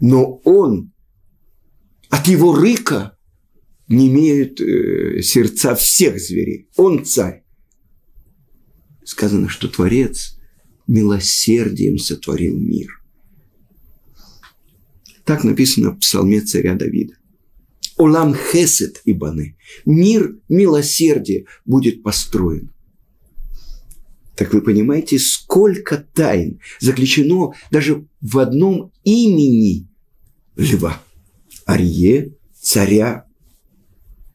Но 0.00 0.40
он 0.44 0.92
от 2.10 2.26
его 2.28 2.54
рыка 2.54 3.16
не 3.88 4.08
имеют 4.08 4.60
э, 4.60 5.20
сердца 5.22 5.74
всех 5.74 6.20
зверей. 6.20 6.68
Он 6.76 7.04
царь. 7.04 7.44
Сказано, 9.04 9.48
что 9.48 9.68
Творец 9.68 10.38
милосердием 10.86 11.98
сотворил 11.98 12.58
мир. 12.58 12.88
Так 15.24 15.44
написано 15.44 15.90
в 15.90 15.98
псалме 15.98 16.40
царя 16.40 16.74
Давида. 16.74 17.14
Олам 17.96 18.34
хесед 18.34 19.00
ибаны. 19.04 19.56
Мир 19.84 20.38
милосердия 20.48 21.46
будет 21.64 22.02
построен. 22.02 22.72
Так 24.36 24.52
вы 24.52 24.62
понимаете, 24.62 25.18
сколько 25.18 25.96
тайн 25.96 26.60
заключено 26.80 27.52
даже 27.70 28.06
в 28.20 28.38
одном 28.38 28.92
имени 29.04 29.88
льва. 30.56 31.00
Арье, 31.66 32.34
царя 32.60 33.26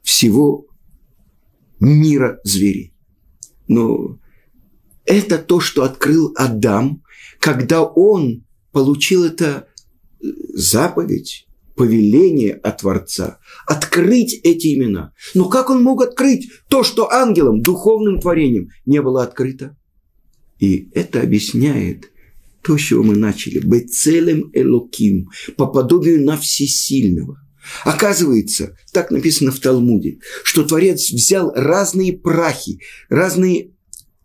всего 0.04 0.68
мира 1.80 2.40
зверей. 2.44 2.94
Но 3.68 4.20
это 5.06 5.38
то, 5.38 5.60
что 5.60 5.84
открыл 5.84 6.34
Адам, 6.36 7.04
когда 7.40 7.84
он 7.84 8.46
получил 8.72 9.26
это 9.26 9.68
э, 10.22 10.28
заповедь, 10.54 11.48
повеление 11.80 12.56
от 12.56 12.82
Творца, 12.82 13.40
открыть 13.66 14.34
эти 14.44 14.76
имена. 14.76 15.14
Но 15.34 15.48
как 15.48 15.70
он 15.70 15.82
мог 15.82 16.02
открыть 16.02 16.50
то, 16.68 16.84
что 16.84 17.10
ангелам, 17.10 17.62
духовным 17.62 18.20
творением 18.20 18.68
не 18.86 19.02
было 19.02 19.24
открыто? 19.24 19.78
И 20.60 20.90
это 20.94 21.22
объясняет 21.22 22.12
то, 22.64 22.78
с 22.78 22.82
чего 22.82 23.04
мы 23.04 23.16
начали. 23.16 23.60
Быть 23.60 23.94
целым 23.94 24.52
Элоким, 24.54 25.30
по 25.56 25.68
подобию 25.68 26.22
на 26.22 26.36
всесильного. 26.36 27.40
Оказывается, 27.86 28.76
так 28.92 29.10
написано 29.10 29.54
в 29.54 29.60
Талмуде, 29.62 30.20
что 30.44 30.66
Творец 30.66 31.10
взял 31.12 31.50
разные 31.56 32.12
прахи, 32.12 32.82
разные 33.08 33.72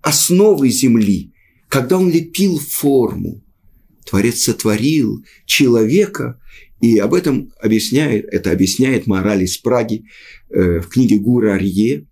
основы 0.02 0.70
земли, 0.70 1.32
когда 1.68 1.98
он 1.98 2.10
лепил 2.10 2.58
форму, 2.58 3.44
Творец 4.04 4.42
сотворил 4.42 5.24
человека, 5.46 6.40
и 6.80 6.98
об 6.98 7.14
этом 7.14 7.52
объясняет, 7.60 8.26
это 8.26 8.50
объясняет 8.50 9.06
мораль 9.06 9.44
из 9.44 9.56
Праги 9.58 10.04
э, 10.50 10.80
в 10.80 10.88
книге 10.88 11.18
Гура 11.18 11.54
Арье, 11.54 12.06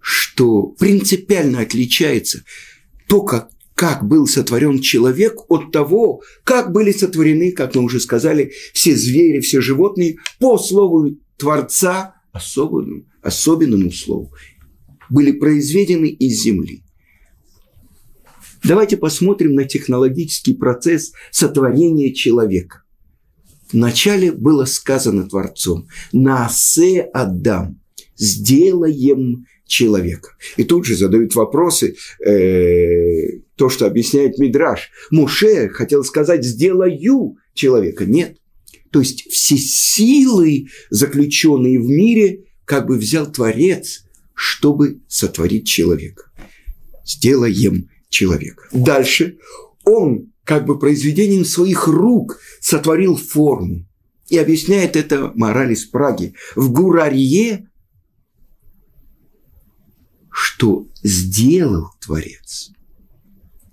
что 0.00 0.62
принципиально 0.62 1.60
отличается 1.60 2.42
то, 3.08 3.22
как, 3.22 3.50
как 3.74 4.06
был 4.06 4.26
сотворен 4.26 4.80
человек 4.80 5.50
от 5.50 5.70
того, 5.70 6.22
как 6.44 6.72
были 6.72 6.92
сотворены, 6.92 7.52
как 7.52 7.74
мы 7.74 7.82
уже 7.82 8.00
сказали, 8.00 8.52
все 8.72 8.96
звери, 8.96 9.40
все 9.40 9.60
животные 9.60 10.18
по 10.40 10.58
слову 10.58 11.16
Творца, 11.36 12.14
особенному, 12.32 13.06
особенному 13.22 13.92
слову, 13.92 14.32
были 15.10 15.32
произведены 15.32 16.08
из 16.08 16.42
земли. 16.42 16.82
Давайте 18.64 18.96
посмотрим 18.96 19.54
на 19.54 19.64
технологический 19.64 20.54
процесс 20.54 21.12
сотворения 21.30 22.12
человека. 22.12 22.82
Вначале 23.72 24.32
было 24.32 24.64
сказано 24.64 25.28
Творцом 25.28 25.88
«Наасе 26.12 27.02
Адам»– 27.12 27.80
«сделаем 28.16 29.46
человека». 29.66 30.30
И 30.56 30.64
тут 30.64 30.86
же 30.86 30.96
задают 30.96 31.34
вопросы, 31.34 31.96
э, 32.24 33.40
то, 33.56 33.68
что 33.68 33.86
объясняет 33.86 34.38
Мидраш. 34.38 34.90
Муше 35.10 35.68
хотел 35.68 36.04
сказать 36.04 36.44
«сделаю 36.44 37.36
человека». 37.54 38.06
Нет. 38.06 38.38
То 38.90 39.00
есть 39.00 39.30
все 39.30 39.56
силы, 39.56 40.68
заключенные 40.90 41.78
в 41.78 41.86
мире, 41.86 42.44
как 42.64 42.86
бы 42.86 42.96
взял 42.96 43.30
Творец, 43.30 44.04
чтобы 44.34 45.00
сотворить 45.08 45.66
человека. 45.66 46.30
Сделаем 47.04 47.90
человека. 48.08 48.68
Дальше 48.72 49.38
он 49.84 50.32
как 50.48 50.64
бы 50.64 50.78
произведением 50.78 51.44
своих 51.44 51.86
рук 51.88 52.40
сотворил 52.58 53.16
форму. 53.16 53.86
И 54.30 54.38
объясняет 54.38 54.96
это 54.96 55.30
мораль 55.34 55.74
из 55.74 55.84
Праги. 55.84 56.32
В 56.56 56.72
Гурарье, 56.72 57.68
что 60.30 60.88
сделал 61.02 61.90
Творец. 62.00 62.70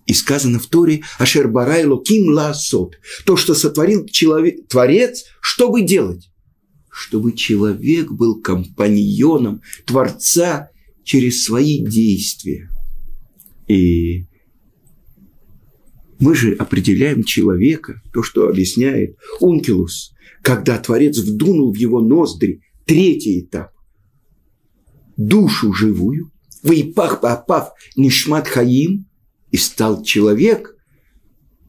И 0.05 0.13
сказано 0.13 0.59
в 0.59 0.67
Торе 0.67 1.03
«Ашер 1.17 1.47
барайло 1.47 2.03
ким 2.03 2.33
ласот»– 2.33 2.97
то, 3.25 3.37
что 3.37 3.55
сотворил 3.55 4.05
человек, 4.07 4.67
Творец, 4.67 5.23
чтобы 5.39 5.81
делать? 5.81 6.29
Чтобы 6.89 7.31
человек 7.31 8.11
был 8.11 8.41
компаньоном 8.41 9.61
Творца 9.85 10.71
через 11.05 11.45
свои 11.45 11.85
действия. 11.85 12.69
И 13.69 14.25
мы 16.19 16.35
же 16.35 16.53
определяем 16.53 17.23
человека, 17.23 18.01
то, 18.13 18.23
что 18.23 18.47
объясняет 18.47 19.17
Ункилус, 19.39 20.13
когда 20.41 20.77
Творец 20.77 21.17
вдунул 21.17 21.73
в 21.73 21.75
его 21.75 21.99
ноздри 21.99 22.61
третий 22.85 23.41
этап. 23.41 23.71
Душу 25.17 25.73
живую, 25.73 26.31
выпах 26.63 27.21
попав 27.21 27.73
нишмат 27.95 28.47
хаим, 28.47 29.07
и 29.51 29.57
стал 29.57 30.03
человек 30.03 30.75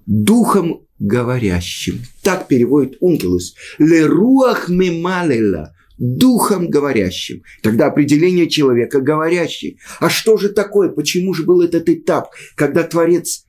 духом 0.07 0.87
говорящим. 0.99 2.01
Так 2.23 2.49
переводит 2.49 2.97
Ункилус. 3.01 3.55
Леруах 3.79 4.69
мемалела 4.69 5.73
духом 5.99 6.69
говорящим. 6.69 7.43
Тогда 7.63 7.87
определение 7.87 8.49
человека 8.49 9.01
говорящий. 9.01 9.79
А 10.01 10.11
что 10.11 10.37
же 10.37 10.51
такое? 10.51 10.91
Почему 10.91 11.33
же 11.33 11.45
был 11.45 11.63
этот 11.63 11.89
этап, 11.89 12.31
когда 12.55 12.83
Творец 12.83 13.46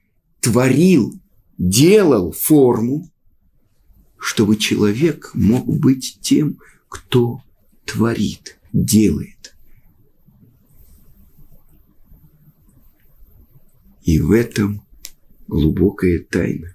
творил, 0.47 1.19
делал 1.57 2.31
форму, 2.31 3.11
чтобы 4.17 4.55
человек 4.55 5.31
мог 5.33 5.67
быть 5.67 6.19
тем, 6.21 6.57
кто 6.87 7.43
творит, 7.83 8.57
делает. 8.71 9.57
И 14.03 14.21
в 14.21 14.31
этом 14.31 14.87
глубокая 15.49 16.19
тайна. 16.19 16.73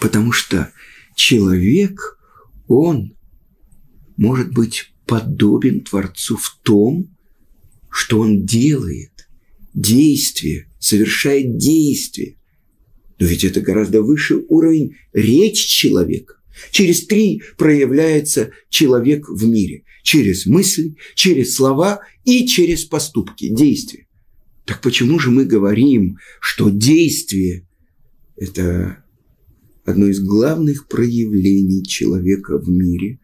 Потому 0.00 0.32
что 0.32 0.72
человек, 1.14 2.18
он 2.66 3.16
может 4.16 4.52
быть 4.52 4.92
подобен 5.06 5.84
Творцу 5.84 6.36
в 6.36 6.58
том, 6.64 7.16
что 7.90 8.18
он 8.18 8.44
делает 8.44 9.28
действие, 9.72 10.68
совершает 10.80 11.56
действие. 11.56 12.39
Но 13.20 13.26
ведь 13.26 13.44
это 13.44 13.60
гораздо 13.60 14.02
выше 14.02 14.42
уровень 14.48 14.96
речь 15.12 15.66
человека. 15.66 16.36
Через 16.70 17.06
три 17.06 17.42
проявляется 17.58 18.50
человек 18.70 19.28
в 19.28 19.46
мире. 19.46 19.84
Через 20.02 20.46
мысли, 20.46 20.96
через 21.14 21.54
слова 21.54 22.00
и 22.24 22.46
через 22.46 22.84
поступки, 22.84 23.54
действия. 23.54 24.06
Так 24.64 24.80
почему 24.80 25.18
же 25.18 25.30
мы 25.30 25.44
говорим, 25.44 26.16
что 26.40 26.70
действие– 26.70 27.68
это 28.36 29.04
одно 29.84 30.06
из 30.06 30.20
главных 30.20 30.88
проявлений 30.88 31.84
человека 31.84 32.58
в 32.58 32.70
мире? 32.70 33.20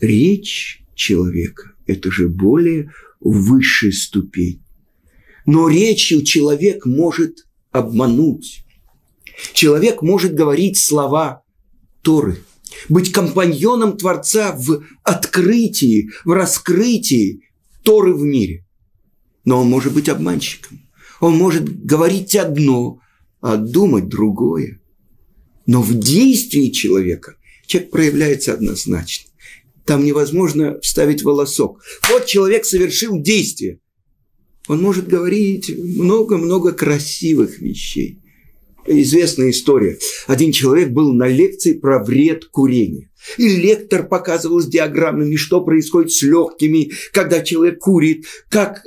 Речь 0.00 0.82
человека– 0.94 1.74
это 1.86 2.10
же 2.10 2.28
более 2.28 2.90
высшая 3.20 3.92
ступень. 3.92 4.62
Но 5.44 5.68
речью 5.68 6.22
человек 6.22 6.86
может 6.86 7.45
обмануть. 7.76 8.64
Человек 9.52 10.02
может 10.02 10.34
говорить 10.34 10.78
слова 10.78 11.42
Торы, 12.02 12.38
быть 12.88 13.12
компаньоном 13.12 13.96
Творца 13.96 14.54
в 14.56 14.84
открытии, 15.02 16.10
в 16.24 16.32
раскрытии 16.32 17.42
Торы 17.82 18.14
в 18.14 18.22
мире. 18.22 18.64
Но 19.44 19.60
он 19.60 19.68
может 19.68 19.92
быть 19.92 20.08
обманщиком. 20.08 20.80
Он 21.20 21.36
может 21.36 21.84
говорить 21.84 22.34
одно, 22.36 23.00
а 23.40 23.56
думать 23.56 24.08
другое. 24.08 24.80
Но 25.66 25.82
в 25.82 25.94
действии 25.94 26.70
человека 26.70 27.36
человек 27.66 27.90
проявляется 27.90 28.54
однозначно. 28.54 29.30
Там 29.84 30.04
невозможно 30.04 30.80
вставить 30.80 31.22
волосок. 31.22 31.80
Вот 32.10 32.26
человек 32.26 32.64
совершил 32.64 33.20
действие. 33.20 33.78
Он 34.68 34.82
может 34.82 35.06
говорить 35.06 35.70
много-много 35.76 36.72
красивых 36.72 37.60
вещей. 37.60 38.20
Известная 38.86 39.50
история. 39.50 39.98
Один 40.26 40.52
человек 40.52 40.90
был 40.90 41.12
на 41.12 41.26
лекции 41.26 41.72
про 41.72 42.02
вред 42.02 42.46
курения. 42.46 43.10
И 43.36 43.48
лектор 43.48 44.06
показывал 44.06 44.60
с 44.60 44.66
диаграммами, 44.66 45.34
что 45.34 45.60
происходит 45.60 46.12
с 46.12 46.22
легкими, 46.22 46.92
когда 47.12 47.42
человек 47.42 47.80
курит, 47.80 48.26
как 48.48 48.82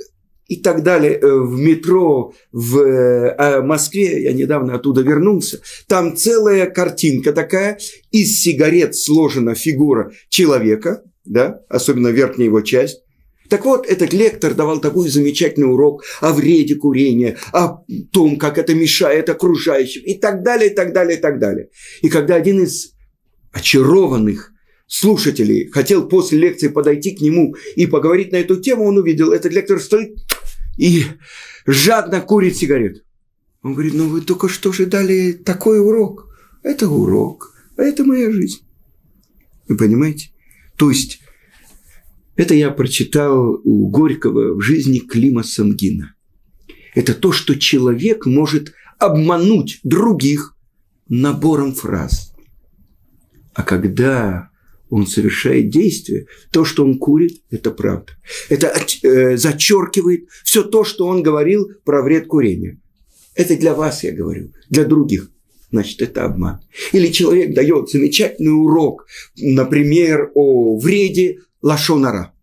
и 0.48 0.56
так 0.56 0.84
далее 0.84 1.14
э, 1.14 1.28
в 1.28 1.60
метро 1.60 2.34
в 2.52 2.80
э, 2.80 3.62
Москве, 3.62 4.24
я 4.24 4.34
недавно 4.34 4.76
оттуда 4.76 5.02
вернулся, 5.02 5.62
там 5.88 6.18
целая 6.18 6.68
картинка 6.68 7.34
такая, 7.34 7.78
из 8.12 8.42
сигарет 8.42 8.96
сложена 8.96 9.54
фигура 9.54 10.12
человека, 10.30 11.04
да, 11.24 11.62
особенно 11.70 12.08
верхняя 12.08 12.48
его 12.48 12.62
часть, 12.62 13.04
так 13.50 13.66
вот, 13.66 13.88
этот 13.88 14.14
лектор 14.14 14.54
давал 14.54 14.80
такой 14.80 15.10
замечательный 15.10 15.72
урок 15.72 16.04
о 16.22 16.34
вреде 16.34 16.76
курения, 16.76 17.38
о 17.52 17.84
том, 18.12 18.38
как 18.38 18.58
это 18.58 18.76
мешает 18.76 19.30
окружающим, 19.30 20.04
и 20.04 20.14
так 20.14 20.44
далее, 20.44 20.72
и 20.72 20.76
так 20.76 20.94
далее, 20.94 21.18
и 21.18 21.22
так 21.22 21.40
далее. 21.40 21.70
И 22.02 22.10
когда 22.10 22.36
один 22.36 22.64
из 22.64 22.94
очарованных 23.52 24.52
слушателей 24.86 25.70
хотел 25.72 26.08
после 26.08 26.40
лекции 26.40 26.68
подойти 26.68 27.16
к 27.16 27.22
нему 27.22 27.56
и 27.76 27.88
поговорить 27.88 28.32
на 28.32 28.38
эту 28.38 28.58
тему, 28.58 28.86
он 28.86 28.98
увидел, 28.98 29.32
этот 29.32 29.52
лектор 29.52 29.80
стоит 29.80 30.16
и 30.78 31.06
жадно 31.66 32.22
курит 32.22 32.56
сигарет. 32.56 33.04
Он 33.62 33.74
говорит, 33.74 33.94
ну 33.94 34.08
вы 34.08 34.22
только 34.22 34.48
что 34.48 34.72
же 34.72 34.86
дали 34.86 35.34
такой 35.34 35.80
урок. 35.80 36.28
Это 36.64 36.88
урок, 36.88 37.54
а 37.78 37.84
это 37.84 38.04
моя 38.04 38.32
жизнь. 38.32 38.62
Вы 39.68 39.78
понимаете? 39.78 40.30
То 40.78 40.90
есть, 40.90 41.20
это 42.40 42.54
я 42.54 42.72
прочитал 42.72 43.60
у 43.66 43.90
Горького 43.90 44.56
в 44.56 44.62
жизни 44.62 45.00
Клима 45.00 45.44
Самгина. 45.44 46.16
Это 46.96 47.14
то, 47.14 47.34
что 47.34 47.60
человек 47.60 48.26
может 48.26 48.74
обмануть 48.98 49.82
других 49.84 50.56
набором 51.10 51.74
фраз. 51.74 52.34
А 53.54 53.64
когда 53.64 54.52
он 54.90 55.06
совершает 55.06 55.70
действие, 55.70 56.28
то, 56.54 56.64
что 56.64 56.86
он 56.86 56.98
курит, 56.98 57.42
это 57.50 57.72
правда. 57.72 58.14
Это 58.48 58.74
э, 59.04 59.36
зачеркивает 59.36 60.30
все 60.46 60.64
то, 60.64 60.86
что 60.86 61.08
он 61.08 61.22
говорил 61.22 61.70
про 61.84 62.02
вред 62.02 62.28
курения. 62.28 62.80
Это 63.36 63.58
для 63.58 63.74
вас, 63.74 64.06
я 64.06 64.14
говорю, 64.14 64.54
для 64.70 64.86
других. 64.86 65.30
Значит, 65.72 66.02
это 66.02 66.24
обман. 66.24 66.62
Или 66.94 67.12
человек 67.12 67.54
дает 67.54 67.90
замечательный 67.90 68.54
урок, 68.54 69.08
например, 69.36 70.32
о 70.36 70.80
вреде 70.80 71.40
лашонара, 71.62 72.34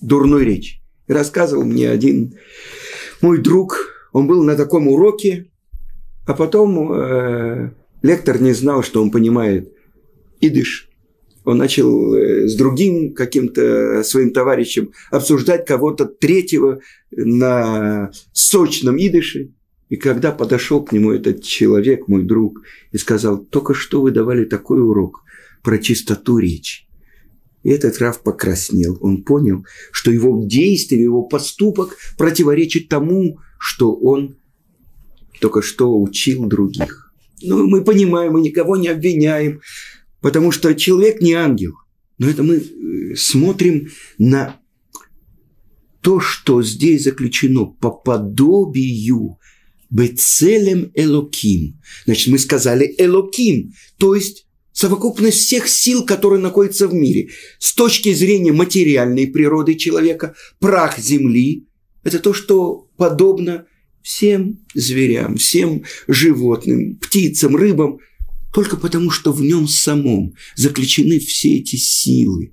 дурной 0.00 0.44
речи. 0.44 0.80
рассказывал 1.06 1.64
мне 1.64 1.90
один 1.90 2.34
мой 3.20 3.38
друг, 3.38 4.08
он 4.12 4.26
был 4.26 4.42
на 4.42 4.56
таком 4.56 4.88
уроке, 4.88 5.50
а 6.26 6.34
потом 6.34 6.92
э, 6.92 7.70
лектор 8.02 8.40
не 8.40 8.52
знал, 8.52 8.82
что 8.82 9.02
он 9.02 9.10
понимает 9.10 9.72
идыш– 10.40 10.86
он 11.44 11.58
начал 11.58 12.14
э, 12.14 12.46
с 12.46 12.54
другим 12.54 13.14
каким-то 13.14 14.02
своим 14.04 14.32
товарищем 14.32 14.92
обсуждать 15.10 15.66
кого-то 15.66 16.04
третьего 16.04 16.80
на 17.10 18.10
сочном 18.32 18.96
идыше. 18.96 19.50
И 19.88 19.96
когда 19.96 20.32
подошел 20.32 20.84
к 20.84 20.92
нему 20.92 21.12
этот 21.12 21.42
человек, 21.42 22.06
мой 22.08 22.22
друг, 22.22 22.62
и 22.92 22.98
сказал, 22.98 23.38
только 23.38 23.74
что 23.74 24.02
вы 24.02 24.12
давали 24.12 24.44
такой 24.44 24.80
урок 24.80 25.22
про 25.62 25.78
чистоту 25.78 26.38
речи. 26.38 26.84
И 27.62 27.70
этот 27.70 27.98
Раф 27.98 28.22
покраснел. 28.22 28.96
Он 29.00 29.22
понял, 29.22 29.64
что 29.92 30.10
его 30.10 30.42
действие, 30.44 31.02
его 31.02 31.22
поступок 31.22 31.96
противоречит 32.16 32.88
тому, 32.88 33.38
что 33.58 33.94
он 33.94 34.36
только 35.40 35.62
что 35.62 36.00
учил 36.00 36.46
других. 36.46 37.12
Ну, 37.42 37.66
мы 37.66 37.84
понимаем, 37.84 38.32
мы 38.32 38.40
никого 38.40 38.76
не 38.76 38.88
обвиняем. 38.88 39.60
Потому 40.20 40.52
что 40.52 40.74
человек 40.74 41.20
не 41.20 41.32
ангел. 41.32 41.74
Но 42.18 42.28
это 42.28 42.42
мы 42.42 42.56
э, 42.56 43.14
смотрим 43.16 43.88
на 44.18 44.60
то, 46.02 46.20
что 46.20 46.62
здесь 46.62 47.04
заключено 47.04 47.64
по 47.64 47.90
подобию 47.90 49.38
Бецелем 49.90 50.92
Элоким. 50.94 51.80
Значит, 52.04 52.28
мы 52.28 52.38
сказали 52.38 52.94
Элоким, 52.98 53.72
то 53.98 54.14
есть 54.14 54.46
совокупность 54.72 55.38
всех 55.38 55.68
сил, 55.68 56.04
которые 56.04 56.40
находятся 56.40 56.88
в 56.88 56.94
мире. 56.94 57.30
С 57.58 57.74
точки 57.74 58.12
зрения 58.12 58.52
материальной 58.52 59.26
природы 59.26 59.74
человека, 59.74 60.34
прах 60.58 60.98
земли– 60.98 61.66
это 62.04 62.18
то, 62.18 62.32
что 62.32 62.88
подобно 62.96 63.66
всем 64.02 64.60
зверям, 64.74 65.36
всем 65.36 65.84
животным, 66.08 66.96
птицам, 66.96 67.56
рыбам– 67.56 67.98
только 68.52 68.76
потому, 68.76 69.10
что 69.10 69.32
в 69.32 69.40
нем 69.42 69.68
самом 69.68 70.34
заключены 70.56 71.18
все 71.20 71.58
эти 71.58 71.76
силы. 71.76 72.52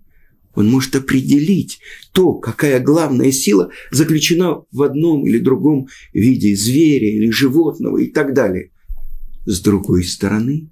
Он 0.53 0.69
может 0.69 0.95
определить 0.95 1.79
то, 2.13 2.33
какая 2.33 2.79
главная 2.79 3.31
сила 3.31 3.69
заключена 3.91 4.63
в 4.71 4.81
одном 4.81 5.25
или 5.27 5.37
другом 5.37 5.87
виде 6.13 6.55
зверя 6.55 7.09
или 7.09 7.29
животного 7.29 7.97
и 7.99 8.07
так 8.07 8.33
далее. 8.33 8.71
С 9.45 9.61
другой 9.61 10.03
стороны, 10.03 10.69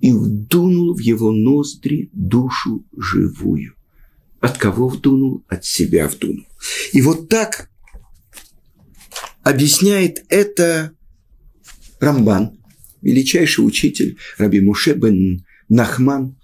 и 0.00 0.12
вдунул 0.12 0.94
в 0.94 1.00
его 1.00 1.32
ноздри 1.32 2.10
душу 2.12 2.86
живую. 2.96 3.74
От 4.40 4.58
кого 4.58 4.88
вдунул? 4.88 5.44
От 5.48 5.64
себя 5.64 6.08
вдунул. 6.08 6.46
И 6.92 7.02
вот 7.02 7.28
так 7.28 7.70
объясняет 9.42 10.24
это 10.28 10.92
Рамбан 12.00 12.58
величайший 13.02 13.66
учитель 13.66 14.16
Раби 14.36 14.60
Муше 14.60 14.94
бен 14.94 15.44
Нахман, 15.68 16.36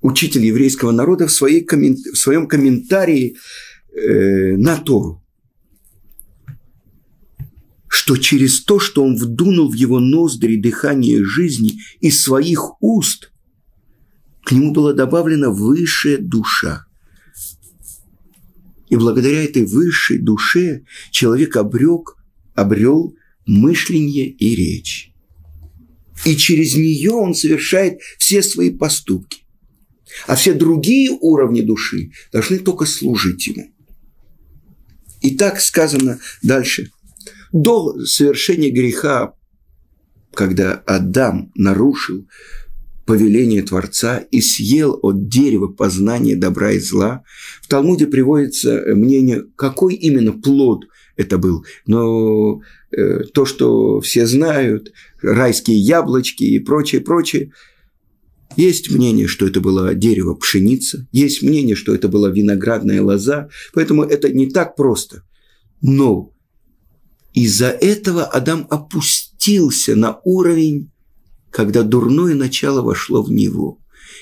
учитель 0.00 0.44
еврейского 0.44 0.92
народа, 0.92 1.26
в, 1.26 1.32
своей 1.32 1.66
в 1.66 2.16
своем 2.16 2.46
комментарии 2.46 3.36
э, 3.92 4.56
на 4.56 4.76
Тору, 4.76 5.23
что 7.94 8.16
через 8.16 8.64
то, 8.64 8.78
что 8.80 9.04
он 9.04 9.16
вдунул 9.16 9.70
в 9.70 9.74
его 9.74 10.00
ноздри 10.00 10.56
дыхание 10.56 11.24
жизни 11.24 11.80
из 12.00 12.22
своих 12.22 12.82
уст, 12.82 13.32
к 14.44 14.52
нему 14.52 14.72
была 14.72 14.92
добавлена 14.92 15.50
высшая 15.50 16.18
душа. 16.18 16.86
И 18.88 18.96
благодаря 18.96 19.42
этой 19.44 19.64
высшей 19.64 20.18
душе 20.18 20.82
человек 21.10 21.56
обрек, 21.56 22.16
обрел 22.54 23.16
мышление 23.46 24.28
и 24.28 24.54
речь 24.54 25.14
и 26.24 26.36
через 26.36 26.74
нее 26.74 27.12
он 27.12 27.34
совершает 27.34 28.00
все 28.18 28.42
свои 28.42 28.70
поступки. 28.70 29.42
А 30.26 30.36
все 30.36 30.54
другие 30.54 31.10
уровни 31.10 31.60
души 31.60 32.12
должны 32.32 32.58
только 32.58 32.86
служить 32.86 33.46
ему. 33.46 33.70
И 35.22 35.36
так 35.36 35.60
сказано 35.60 36.20
дальше. 36.42 36.90
До 37.54 38.04
совершения 38.04 38.72
греха, 38.72 39.34
когда 40.34 40.72
Адам 40.86 41.52
нарушил 41.54 42.26
повеление 43.06 43.62
Творца 43.62 44.18
и 44.18 44.40
съел 44.40 44.98
от 45.02 45.28
дерева 45.28 45.68
познания 45.68 46.34
добра 46.34 46.72
и 46.72 46.80
зла, 46.80 47.22
в 47.62 47.68
Талмуде 47.68 48.08
приводится 48.08 48.82
мнение, 48.96 49.44
какой 49.54 49.94
именно 49.94 50.32
плод 50.32 50.86
это 51.16 51.38
был. 51.38 51.64
Но 51.86 52.60
э, 52.90 53.20
то, 53.32 53.44
что 53.46 54.00
все 54.00 54.26
знают, 54.26 54.92
райские 55.22 55.78
яблочки 55.78 56.42
и 56.42 56.58
прочее, 56.58 57.02
прочее, 57.02 57.52
есть 58.56 58.90
мнение, 58.90 59.28
что 59.28 59.46
это 59.46 59.60
было 59.60 59.94
дерево 59.94 60.34
пшеница, 60.34 61.06
есть 61.12 61.40
мнение, 61.40 61.76
что 61.76 61.94
это 61.94 62.08
была 62.08 62.30
виноградная 62.30 63.00
лоза, 63.00 63.48
поэтому 63.72 64.02
это 64.02 64.32
не 64.32 64.50
так 64.50 64.74
просто. 64.74 65.22
Но 65.80 66.33
из-за 67.34 67.68
этого 67.68 68.24
Адам 68.24 68.66
опустился 68.70 69.94
на 69.94 70.20
уровень, 70.24 70.90
когда 71.50 71.82
дурное 71.82 72.34
начало 72.34 72.80
вошло 72.80 73.22
в 73.22 73.30
него. 73.30 73.78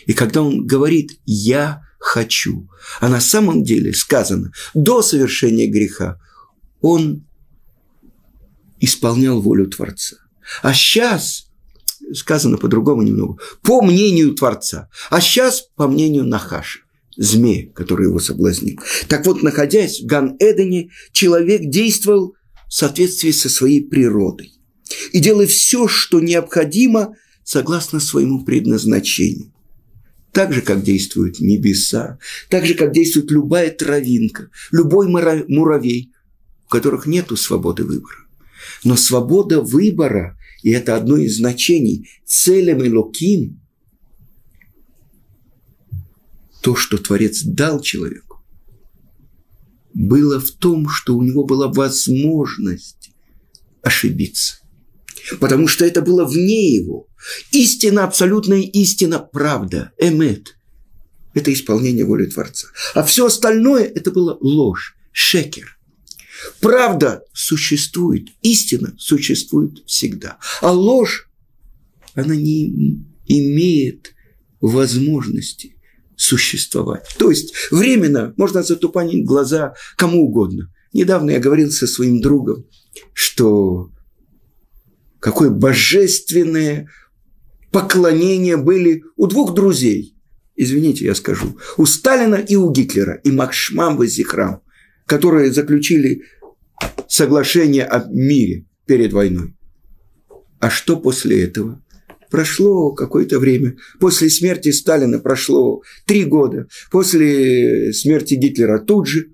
И 0.06 0.12
когда 0.12 0.42
он 0.42 0.66
говорит 0.66 1.20
«я 1.24 1.82
хочу», 2.00 2.68
а 3.00 3.08
на 3.08 3.20
самом 3.20 3.62
деле 3.62 3.94
сказано 3.94 4.50
до 4.74 5.02
совершения 5.02 5.70
греха– 5.70 6.18
он 6.82 7.24
исполнял 8.80 9.40
волю 9.40 9.68
Творца. 9.68 10.16
А 10.62 10.74
сейчас, 10.74 11.46
сказано 12.12 12.58
по-другому 12.58 13.02
немного, 13.02 13.38
по 13.62 13.80
мнению 13.80 14.34
Творца. 14.34 14.90
А 15.08 15.20
сейчас 15.20 15.62
по 15.76 15.86
мнению 15.86 16.26
Нахаша, 16.26 16.80
змея, 17.16 17.70
который 17.72 18.08
его 18.08 18.18
соблазнил. 18.18 18.78
Так 19.08 19.24
вот, 19.24 19.42
находясь 19.42 20.00
в 20.00 20.06
Ган-Эдене, 20.06 20.90
человек 21.12 21.70
действовал 21.70 22.34
в 22.72 22.74
соответствии 22.74 23.32
со 23.32 23.50
своей 23.50 23.84
природой. 23.84 24.54
И 25.12 25.20
делая 25.20 25.46
все, 25.46 25.88
что 25.88 26.20
необходимо, 26.20 27.14
согласно 27.44 28.00
своему 28.00 28.46
предназначению. 28.46 29.52
Так 30.32 30.54
же, 30.54 30.62
как 30.62 30.82
действуют 30.82 31.38
небеса, 31.38 32.18
так 32.48 32.64
же, 32.64 32.72
как 32.72 32.92
действует 32.92 33.30
любая 33.30 33.70
травинка, 33.70 34.48
любой 34.70 35.08
муравей, 35.08 36.12
у 36.64 36.68
которых 36.70 37.04
нет 37.04 37.26
свободы 37.38 37.84
выбора. 37.84 38.24
Но 38.84 38.96
свобода 38.96 39.60
выбора, 39.60 40.38
и 40.62 40.70
это 40.70 40.96
одно 40.96 41.18
из 41.18 41.36
значений, 41.36 42.08
целям 42.24 42.82
и 42.82 42.88
локим, 42.88 43.60
то, 46.62 46.74
что 46.74 46.96
Творец 46.96 47.42
дал 47.42 47.82
человеку, 47.82 48.31
было 49.94 50.40
в 50.40 50.50
том, 50.50 50.88
что 50.88 51.16
у 51.16 51.22
него 51.22 51.44
была 51.44 51.68
возможность 51.68 53.10
ошибиться. 53.82 54.56
Потому 55.40 55.68
что 55.68 55.84
это 55.84 56.02
было 56.02 56.24
вне 56.24 56.74
его. 56.74 57.06
Истина, 57.52 58.04
абсолютная 58.04 58.62
истина, 58.62 59.18
правда, 59.18 59.92
эмет. 59.98 60.56
Это 61.34 61.52
исполнение 61.52 62.04
воли 62.04 62.26
Творца. 62.26 62.68
А 62.94 63.02
все 63.02 63.26
остальное 63.26 63.84
это 63.84 64.10
было 64.10 64.36
ложь, 64.40 64.96
шекер– 65.12 65.78
Правда 66.60 67.24
существует, 67.32 68.28
истина 68.42 68.94
существует 68.98 69.82
всегда. 69.86 70.38
А 70.60 70.72
ложь, 70.72 71.28
она 72.14 72.34
не 72.34 73.04
имеет 73.26 74.14
возможности 74.60 75.76
существовать. 76.16 77.06
То 77.18 77.30
есть 77.30 77.54
временно 77.70 78.34
можно 78.36 78.62
затупанить 78.62 79.24
глаза 79.24 79.74
кому 79.96 80.24
угодно. 80.24 80.72
Недавно 80.92 81.30
я 81.30 81.40
говорил 81.40 81.70
со 81.70 81.86
своим 81.86 82.20
другом, 82.20 82.66
что 83.14 83.90
какое 85.20 85.50
божественное 85.50 86.88
поклонение 87.70 88.56
были 88.56 89.04
у 89.16 89.26
двух 89.26 89.54
друзей. 89.54 90.14
Извините, 90.54 91.06
я 91.06 91.14
скажу. 91.14 91.56
У 91.78 91.86
Сталина 91.86 92.34
и 92.34 92.56
у 92.56 92.70
Гитлера. 92.70 93.14
И 93.24 93.30
Макшмам 93.30 93.96
Вазихрам 93.96 94.60
которые 95.06 95.52
заключили 95.52 96.22
соглашение 97.08 97.84
о 97.84 98.08
мире 98.08 98.66
перед 98.86 99.12
войной. 99.12 99.54
А 100.58 100.70
что 100.70 100.96
после 100.96 101.44
этого? 101.44 101.81
Прошло 102.32 102.92
какое-то 102.92 103.38
время. 103.38 103.76
После 104.00 104.30
смерти 104.30 104.70
Сталина 104.70 105.18
прошло 105.18 105.82
три 106.06 106.24
года. 106.24 106.66
После 106.90 107.92
смерти 107.92 108.34
Гитлера 108.34 108.78
тут 108.78 109.06
же. 109.06 109.32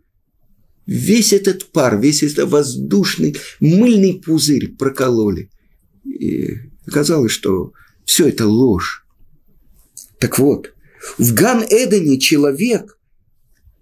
Весь 0.85 1.33
этот 1.33 1.67
пар, 1.67 2.01
весь 2.01 2.25
этот 2.25 2.51
воздушный 2.51 3.37
мыльный 3.61 4.21
пузырь 4.21 4.75
прокололи. 4.75 5.49
И 6.05 6.57
оказалось, 6.89 7.31
что 7.31 7.73
все 8.05 8.27
это 8.27 8.49
ложь. 8.49 9.07
Так 10.19 10.41
вот, 10.41 10.75
в 11.19 11.35
Ган-Эдене 11.35 12.19
человек 12.19 12.99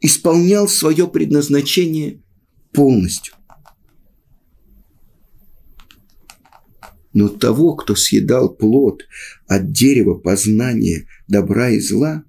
исполнял 0.03 0.69
свое 0.69 1.09
предназначение 1.09 2.21
полностью. 2.71 3.33
Но 7.17 7.31
того, 7.31 7.77
кто 7.77 7.95
съедал 7.95 8.55
плод 8.55 9.07
от 9.47 9.73
дерева 9.73 10.17
познания 10.19 11.09
добра 11.29 11.71
и 11.71 11.81
зла, 11.81 12.25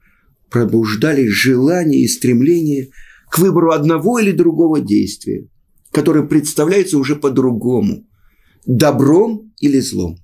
пробуждали 0.50 1.28
желание 1.28 2.04
и 2.04 2.08
стремление 2.08 2.92
к 3.30 3.38
выбору 3.38 3.72
одного 3.74 4.18
или 4.18 4.32
другого 4.32 4.80
действия, 4.80 5.50
которое 5.92 6.26
представляется 6.26 6.98
уже 6.98 7.18
по-другому– 7.18 8.08
добром 8.66 9.52
или 9.60 9.82
злом. 9.82 10.20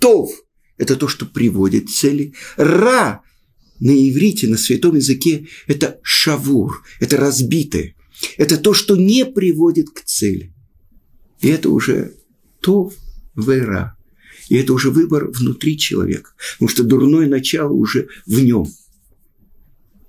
Тов– 0.00 0.30
это 0.78 0.96
то, 0.96 1.08
что 1.08 1.26
приводит 1.26 1.88
к 1.88 1.90
цели. 1.90 2.32
Ра 2.56 3.20
на 3.80 3.90
иврите, 3.90 4.48
на 4.48 4.56
святом 4.56 4.96
языке, 4.96 5.46
это 5.66 6.00
шавур, 6.02 6.82
это 7.00 7.18
разбитое. 7.18 7.94
Это 8.38 8.56
то, 8.56 8.72
что 8.72 8.96
не 8.96 9.26
приводит 9.26 9.90
к 9.90 10.00
цели. 10.00 10.54
И 11.42 11.48
это 11.48 11.68
уже 11.68 12.14
то 12.62 12.90
вера. 13.36 13.95
И 14.48 14.56
это 14.56 14.72
уже 14.72 14.90
выбор 14.90 15.28
внутри 15.28 15.78
человека. 15.78 16.30
Потому 16.52 16.68
что 16.68 16.84
дурное 16.84 17.26
начало 17.26 17.72
уже 17.72 18.08
в 18.26 18.40
нем. 18.40 18.66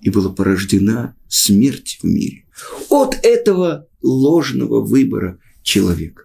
И 0.01 0.09
была 0.09 0.29
порождена 0.29 1.15
смерть 1.27 1.99
в 2.01 2.05
мире. 2.05 2.45
От 2.89 3.15
этого 3.23 3.87
ложного 4.01 4.81
выбора 4.81 5.39
человека. 5.63 6.23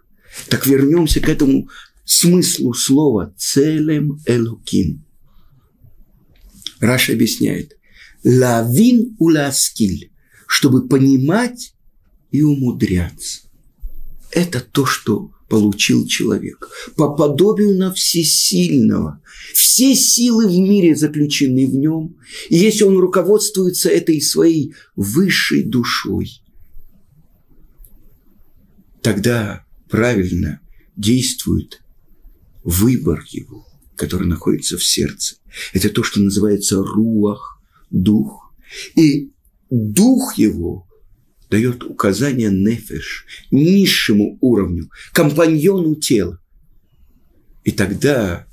Так 0.48 0.66
вернемся 0.66 1.20
к 1.20 1.28
этому 1.28 1.68
смыслу 2.04 2.74
слова 2.74 3.34
«целем 3.36 4.20
элуким». 4.26 5.04
Раша 6.80 7.12
объясняет. 7.12 7.76
Лавин 8.24 9.16
уласкиль, 9.18 10.12
чтобы 10.46 10.88
понимать 10.88 11.74
и 12.30 12.42
умудряться. 12.42 13.42
Это 14.30 14.60
то, 14.60 14.86
что 14.86 15.32
получил 15.52 16.06
человек. 16.06 16.70
По 16.96 17.14
подобию 17.14 17.76
на 17.76 17.92
всесильного. 17.92 19.20
Все 19.52 19.94
силы 19.94 20.48
в 20.48 20.58
мире 20.58 20.96
заключены 20.96 21.66
в 21.66 21.74
нем. 21.74 22.16
И 22.48 22.56
если 22.56 22.84
он 22.84 22.96
руководствуется 22.96 23.90
этой 23.90 24.22
своей 24.22 24.72
высшей 24.96 25.64
душой, 25.64 26.40
тогда 29.02 29.66
правильно 29.90 30.62
действует 30.96 31.82
выбор 32.64 33.22
его– 33.28 33.66
который 33.94 34.26
находится 34.26 34.78
в 34.78 34.82
сердце. 34.82 35.36
Это 35.74 35.90
то, 35.90 36.02
что 36.02 36.18
называется 36.18 36.82
руах, 36.82 37.60
дух. 37.90 38.54
И 38.96 39.30
дух 39.68 40.38
его 40.38 40.88
дает 41.52 41.84
указание 41.84 42.50
нефеш, 42.50 43.26
низшему 43.50 44.38
уровню, 44.40 44.88
компаньону 45.12 45.96
тела. 45.96 46.40
И 47.62 47.72
тогда, 47.72 48.46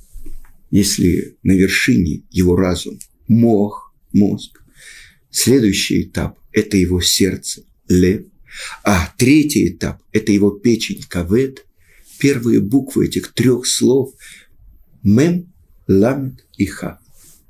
если 0.70 1.38
на 1.42 1.54
вершине 1.54 2.24
его 2.30 2.58
разум, 2.58 3.00
мох, 3.30 3.96
мозг, 4.12 4.62
следующий 5.32 6.04
этап– 6.04 6.38
это 6.52 6.76
его 6.76 7.00
сердце, 7.00 7.64
лев, 7.88 8.26
а 8.84 9.14
третий 9.18 9.70
этап– 9.70 10.04
это 10.12 10.34
его 10.34 10.52
печень, 10.52 11.02
кавет. 11.08 11.66
Первые 12.20 12.60
буквы 12.60 13.06
этих 13.06 13.32
трех 13.34 13.66
слов 13.66 14.14
Мем, 15.04 15.54
Ламет 15.88 16.46
и 16.58 16.66
Ха. 16.66 17.00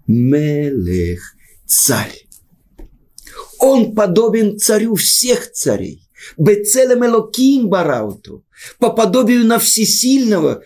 Мелех, 0.05 1.33
царь. 1.65 2.28
Он 3.59 3.93
подобен 3.93 4.57
царю 4.57 4.95
всех 4.95 5.51
царей. 5.51 6.09
Бецелем 6.37 7.05
Элоким 7.05 7.69
Барауту. 7.69 8.45
По 8.77 8.91
подобию 8.91 9.45
на 9.45 9.59
всесильного 9.59 10.63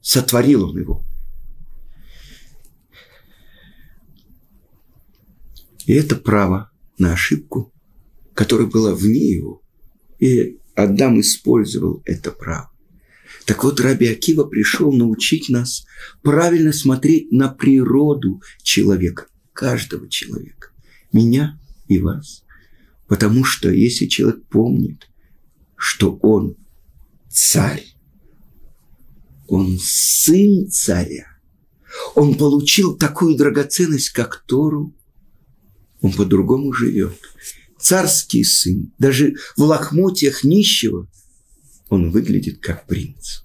сотворил 0.00 0.70
он 0.70 0.78
его. 0.78 1.04
И 5.86 5.94
это 5.94 6.16
право 6.16 6.70
на 6.98 7.12
ошибку, 7.12 7.72
которая 8.34 8.66
была 8.66 8.94
вне 8.94 9.32
его. 9.32 9.62
И 10.18 10.58
Адам 10.74 11.20
использовал 11.20 12.02
это 12.04 12.30
право. 12.30 12.70
Так 13.46 13.64
вот, 13.64 13.80
Раби 13.80 14.06
Акива 14.06 14.44
пришел 14.44 14.92
научить 14.92 15.48
нас 15.48 15.86
правильно 16.22 16.72
смотреть 16.72 17.32
на 17.32 17.48
природу 17.48 18.42
человека, 18.62 19.26
каждого 19.54 20.08
человека, 20.08 20.70
меня 21.12 21.58
и 21.88 21.98
вас. 21.98 22.44
Потому 23.06 23.44
что 23.44 23.70
если 23.70 24.06
человек 24.06 24.44
помнит, 24.46 25.08
что 25.76 26.16
он 26.22 26.56
царь, 27.30 27.84
он 29.46 29.78
сын 29.80 30.70
царя, 30.70 31.26
он 32.14 32.34
получил 32.34 32.96
такую 32.96 33.36
драгоценность, 33.36 34.10
как 34.10 34.44
Тору, 34.46 34.94
он 36.00 36.12
по-другому 36.12 36.72
живет. 36.72 37.18
Царский 37.78 38.44
сын, 38.44 38.92
даже 38.98 39.34
в 39.56 39.62
лохмотьях 39.62 40.44
нищего– 40.44 41.08
он 41.88 42.10
выглядит 42.10 42.58
как 42.58 42.86
принц. 42.86 43.42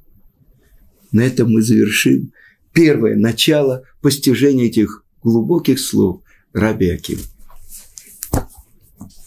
На 1.12 1.22
этом 1.22 1.52
мы 1.52 1.62
завершим 1.62 2.34
первое 2.74 3.16
начало 3.16 3.84
постижения 4.02 4.66
этих 4.66 5.06
глубоких 5.22 5.80
слов 5.80 6.24
Раби 6.54 6.90
Аким. 6.90 7.20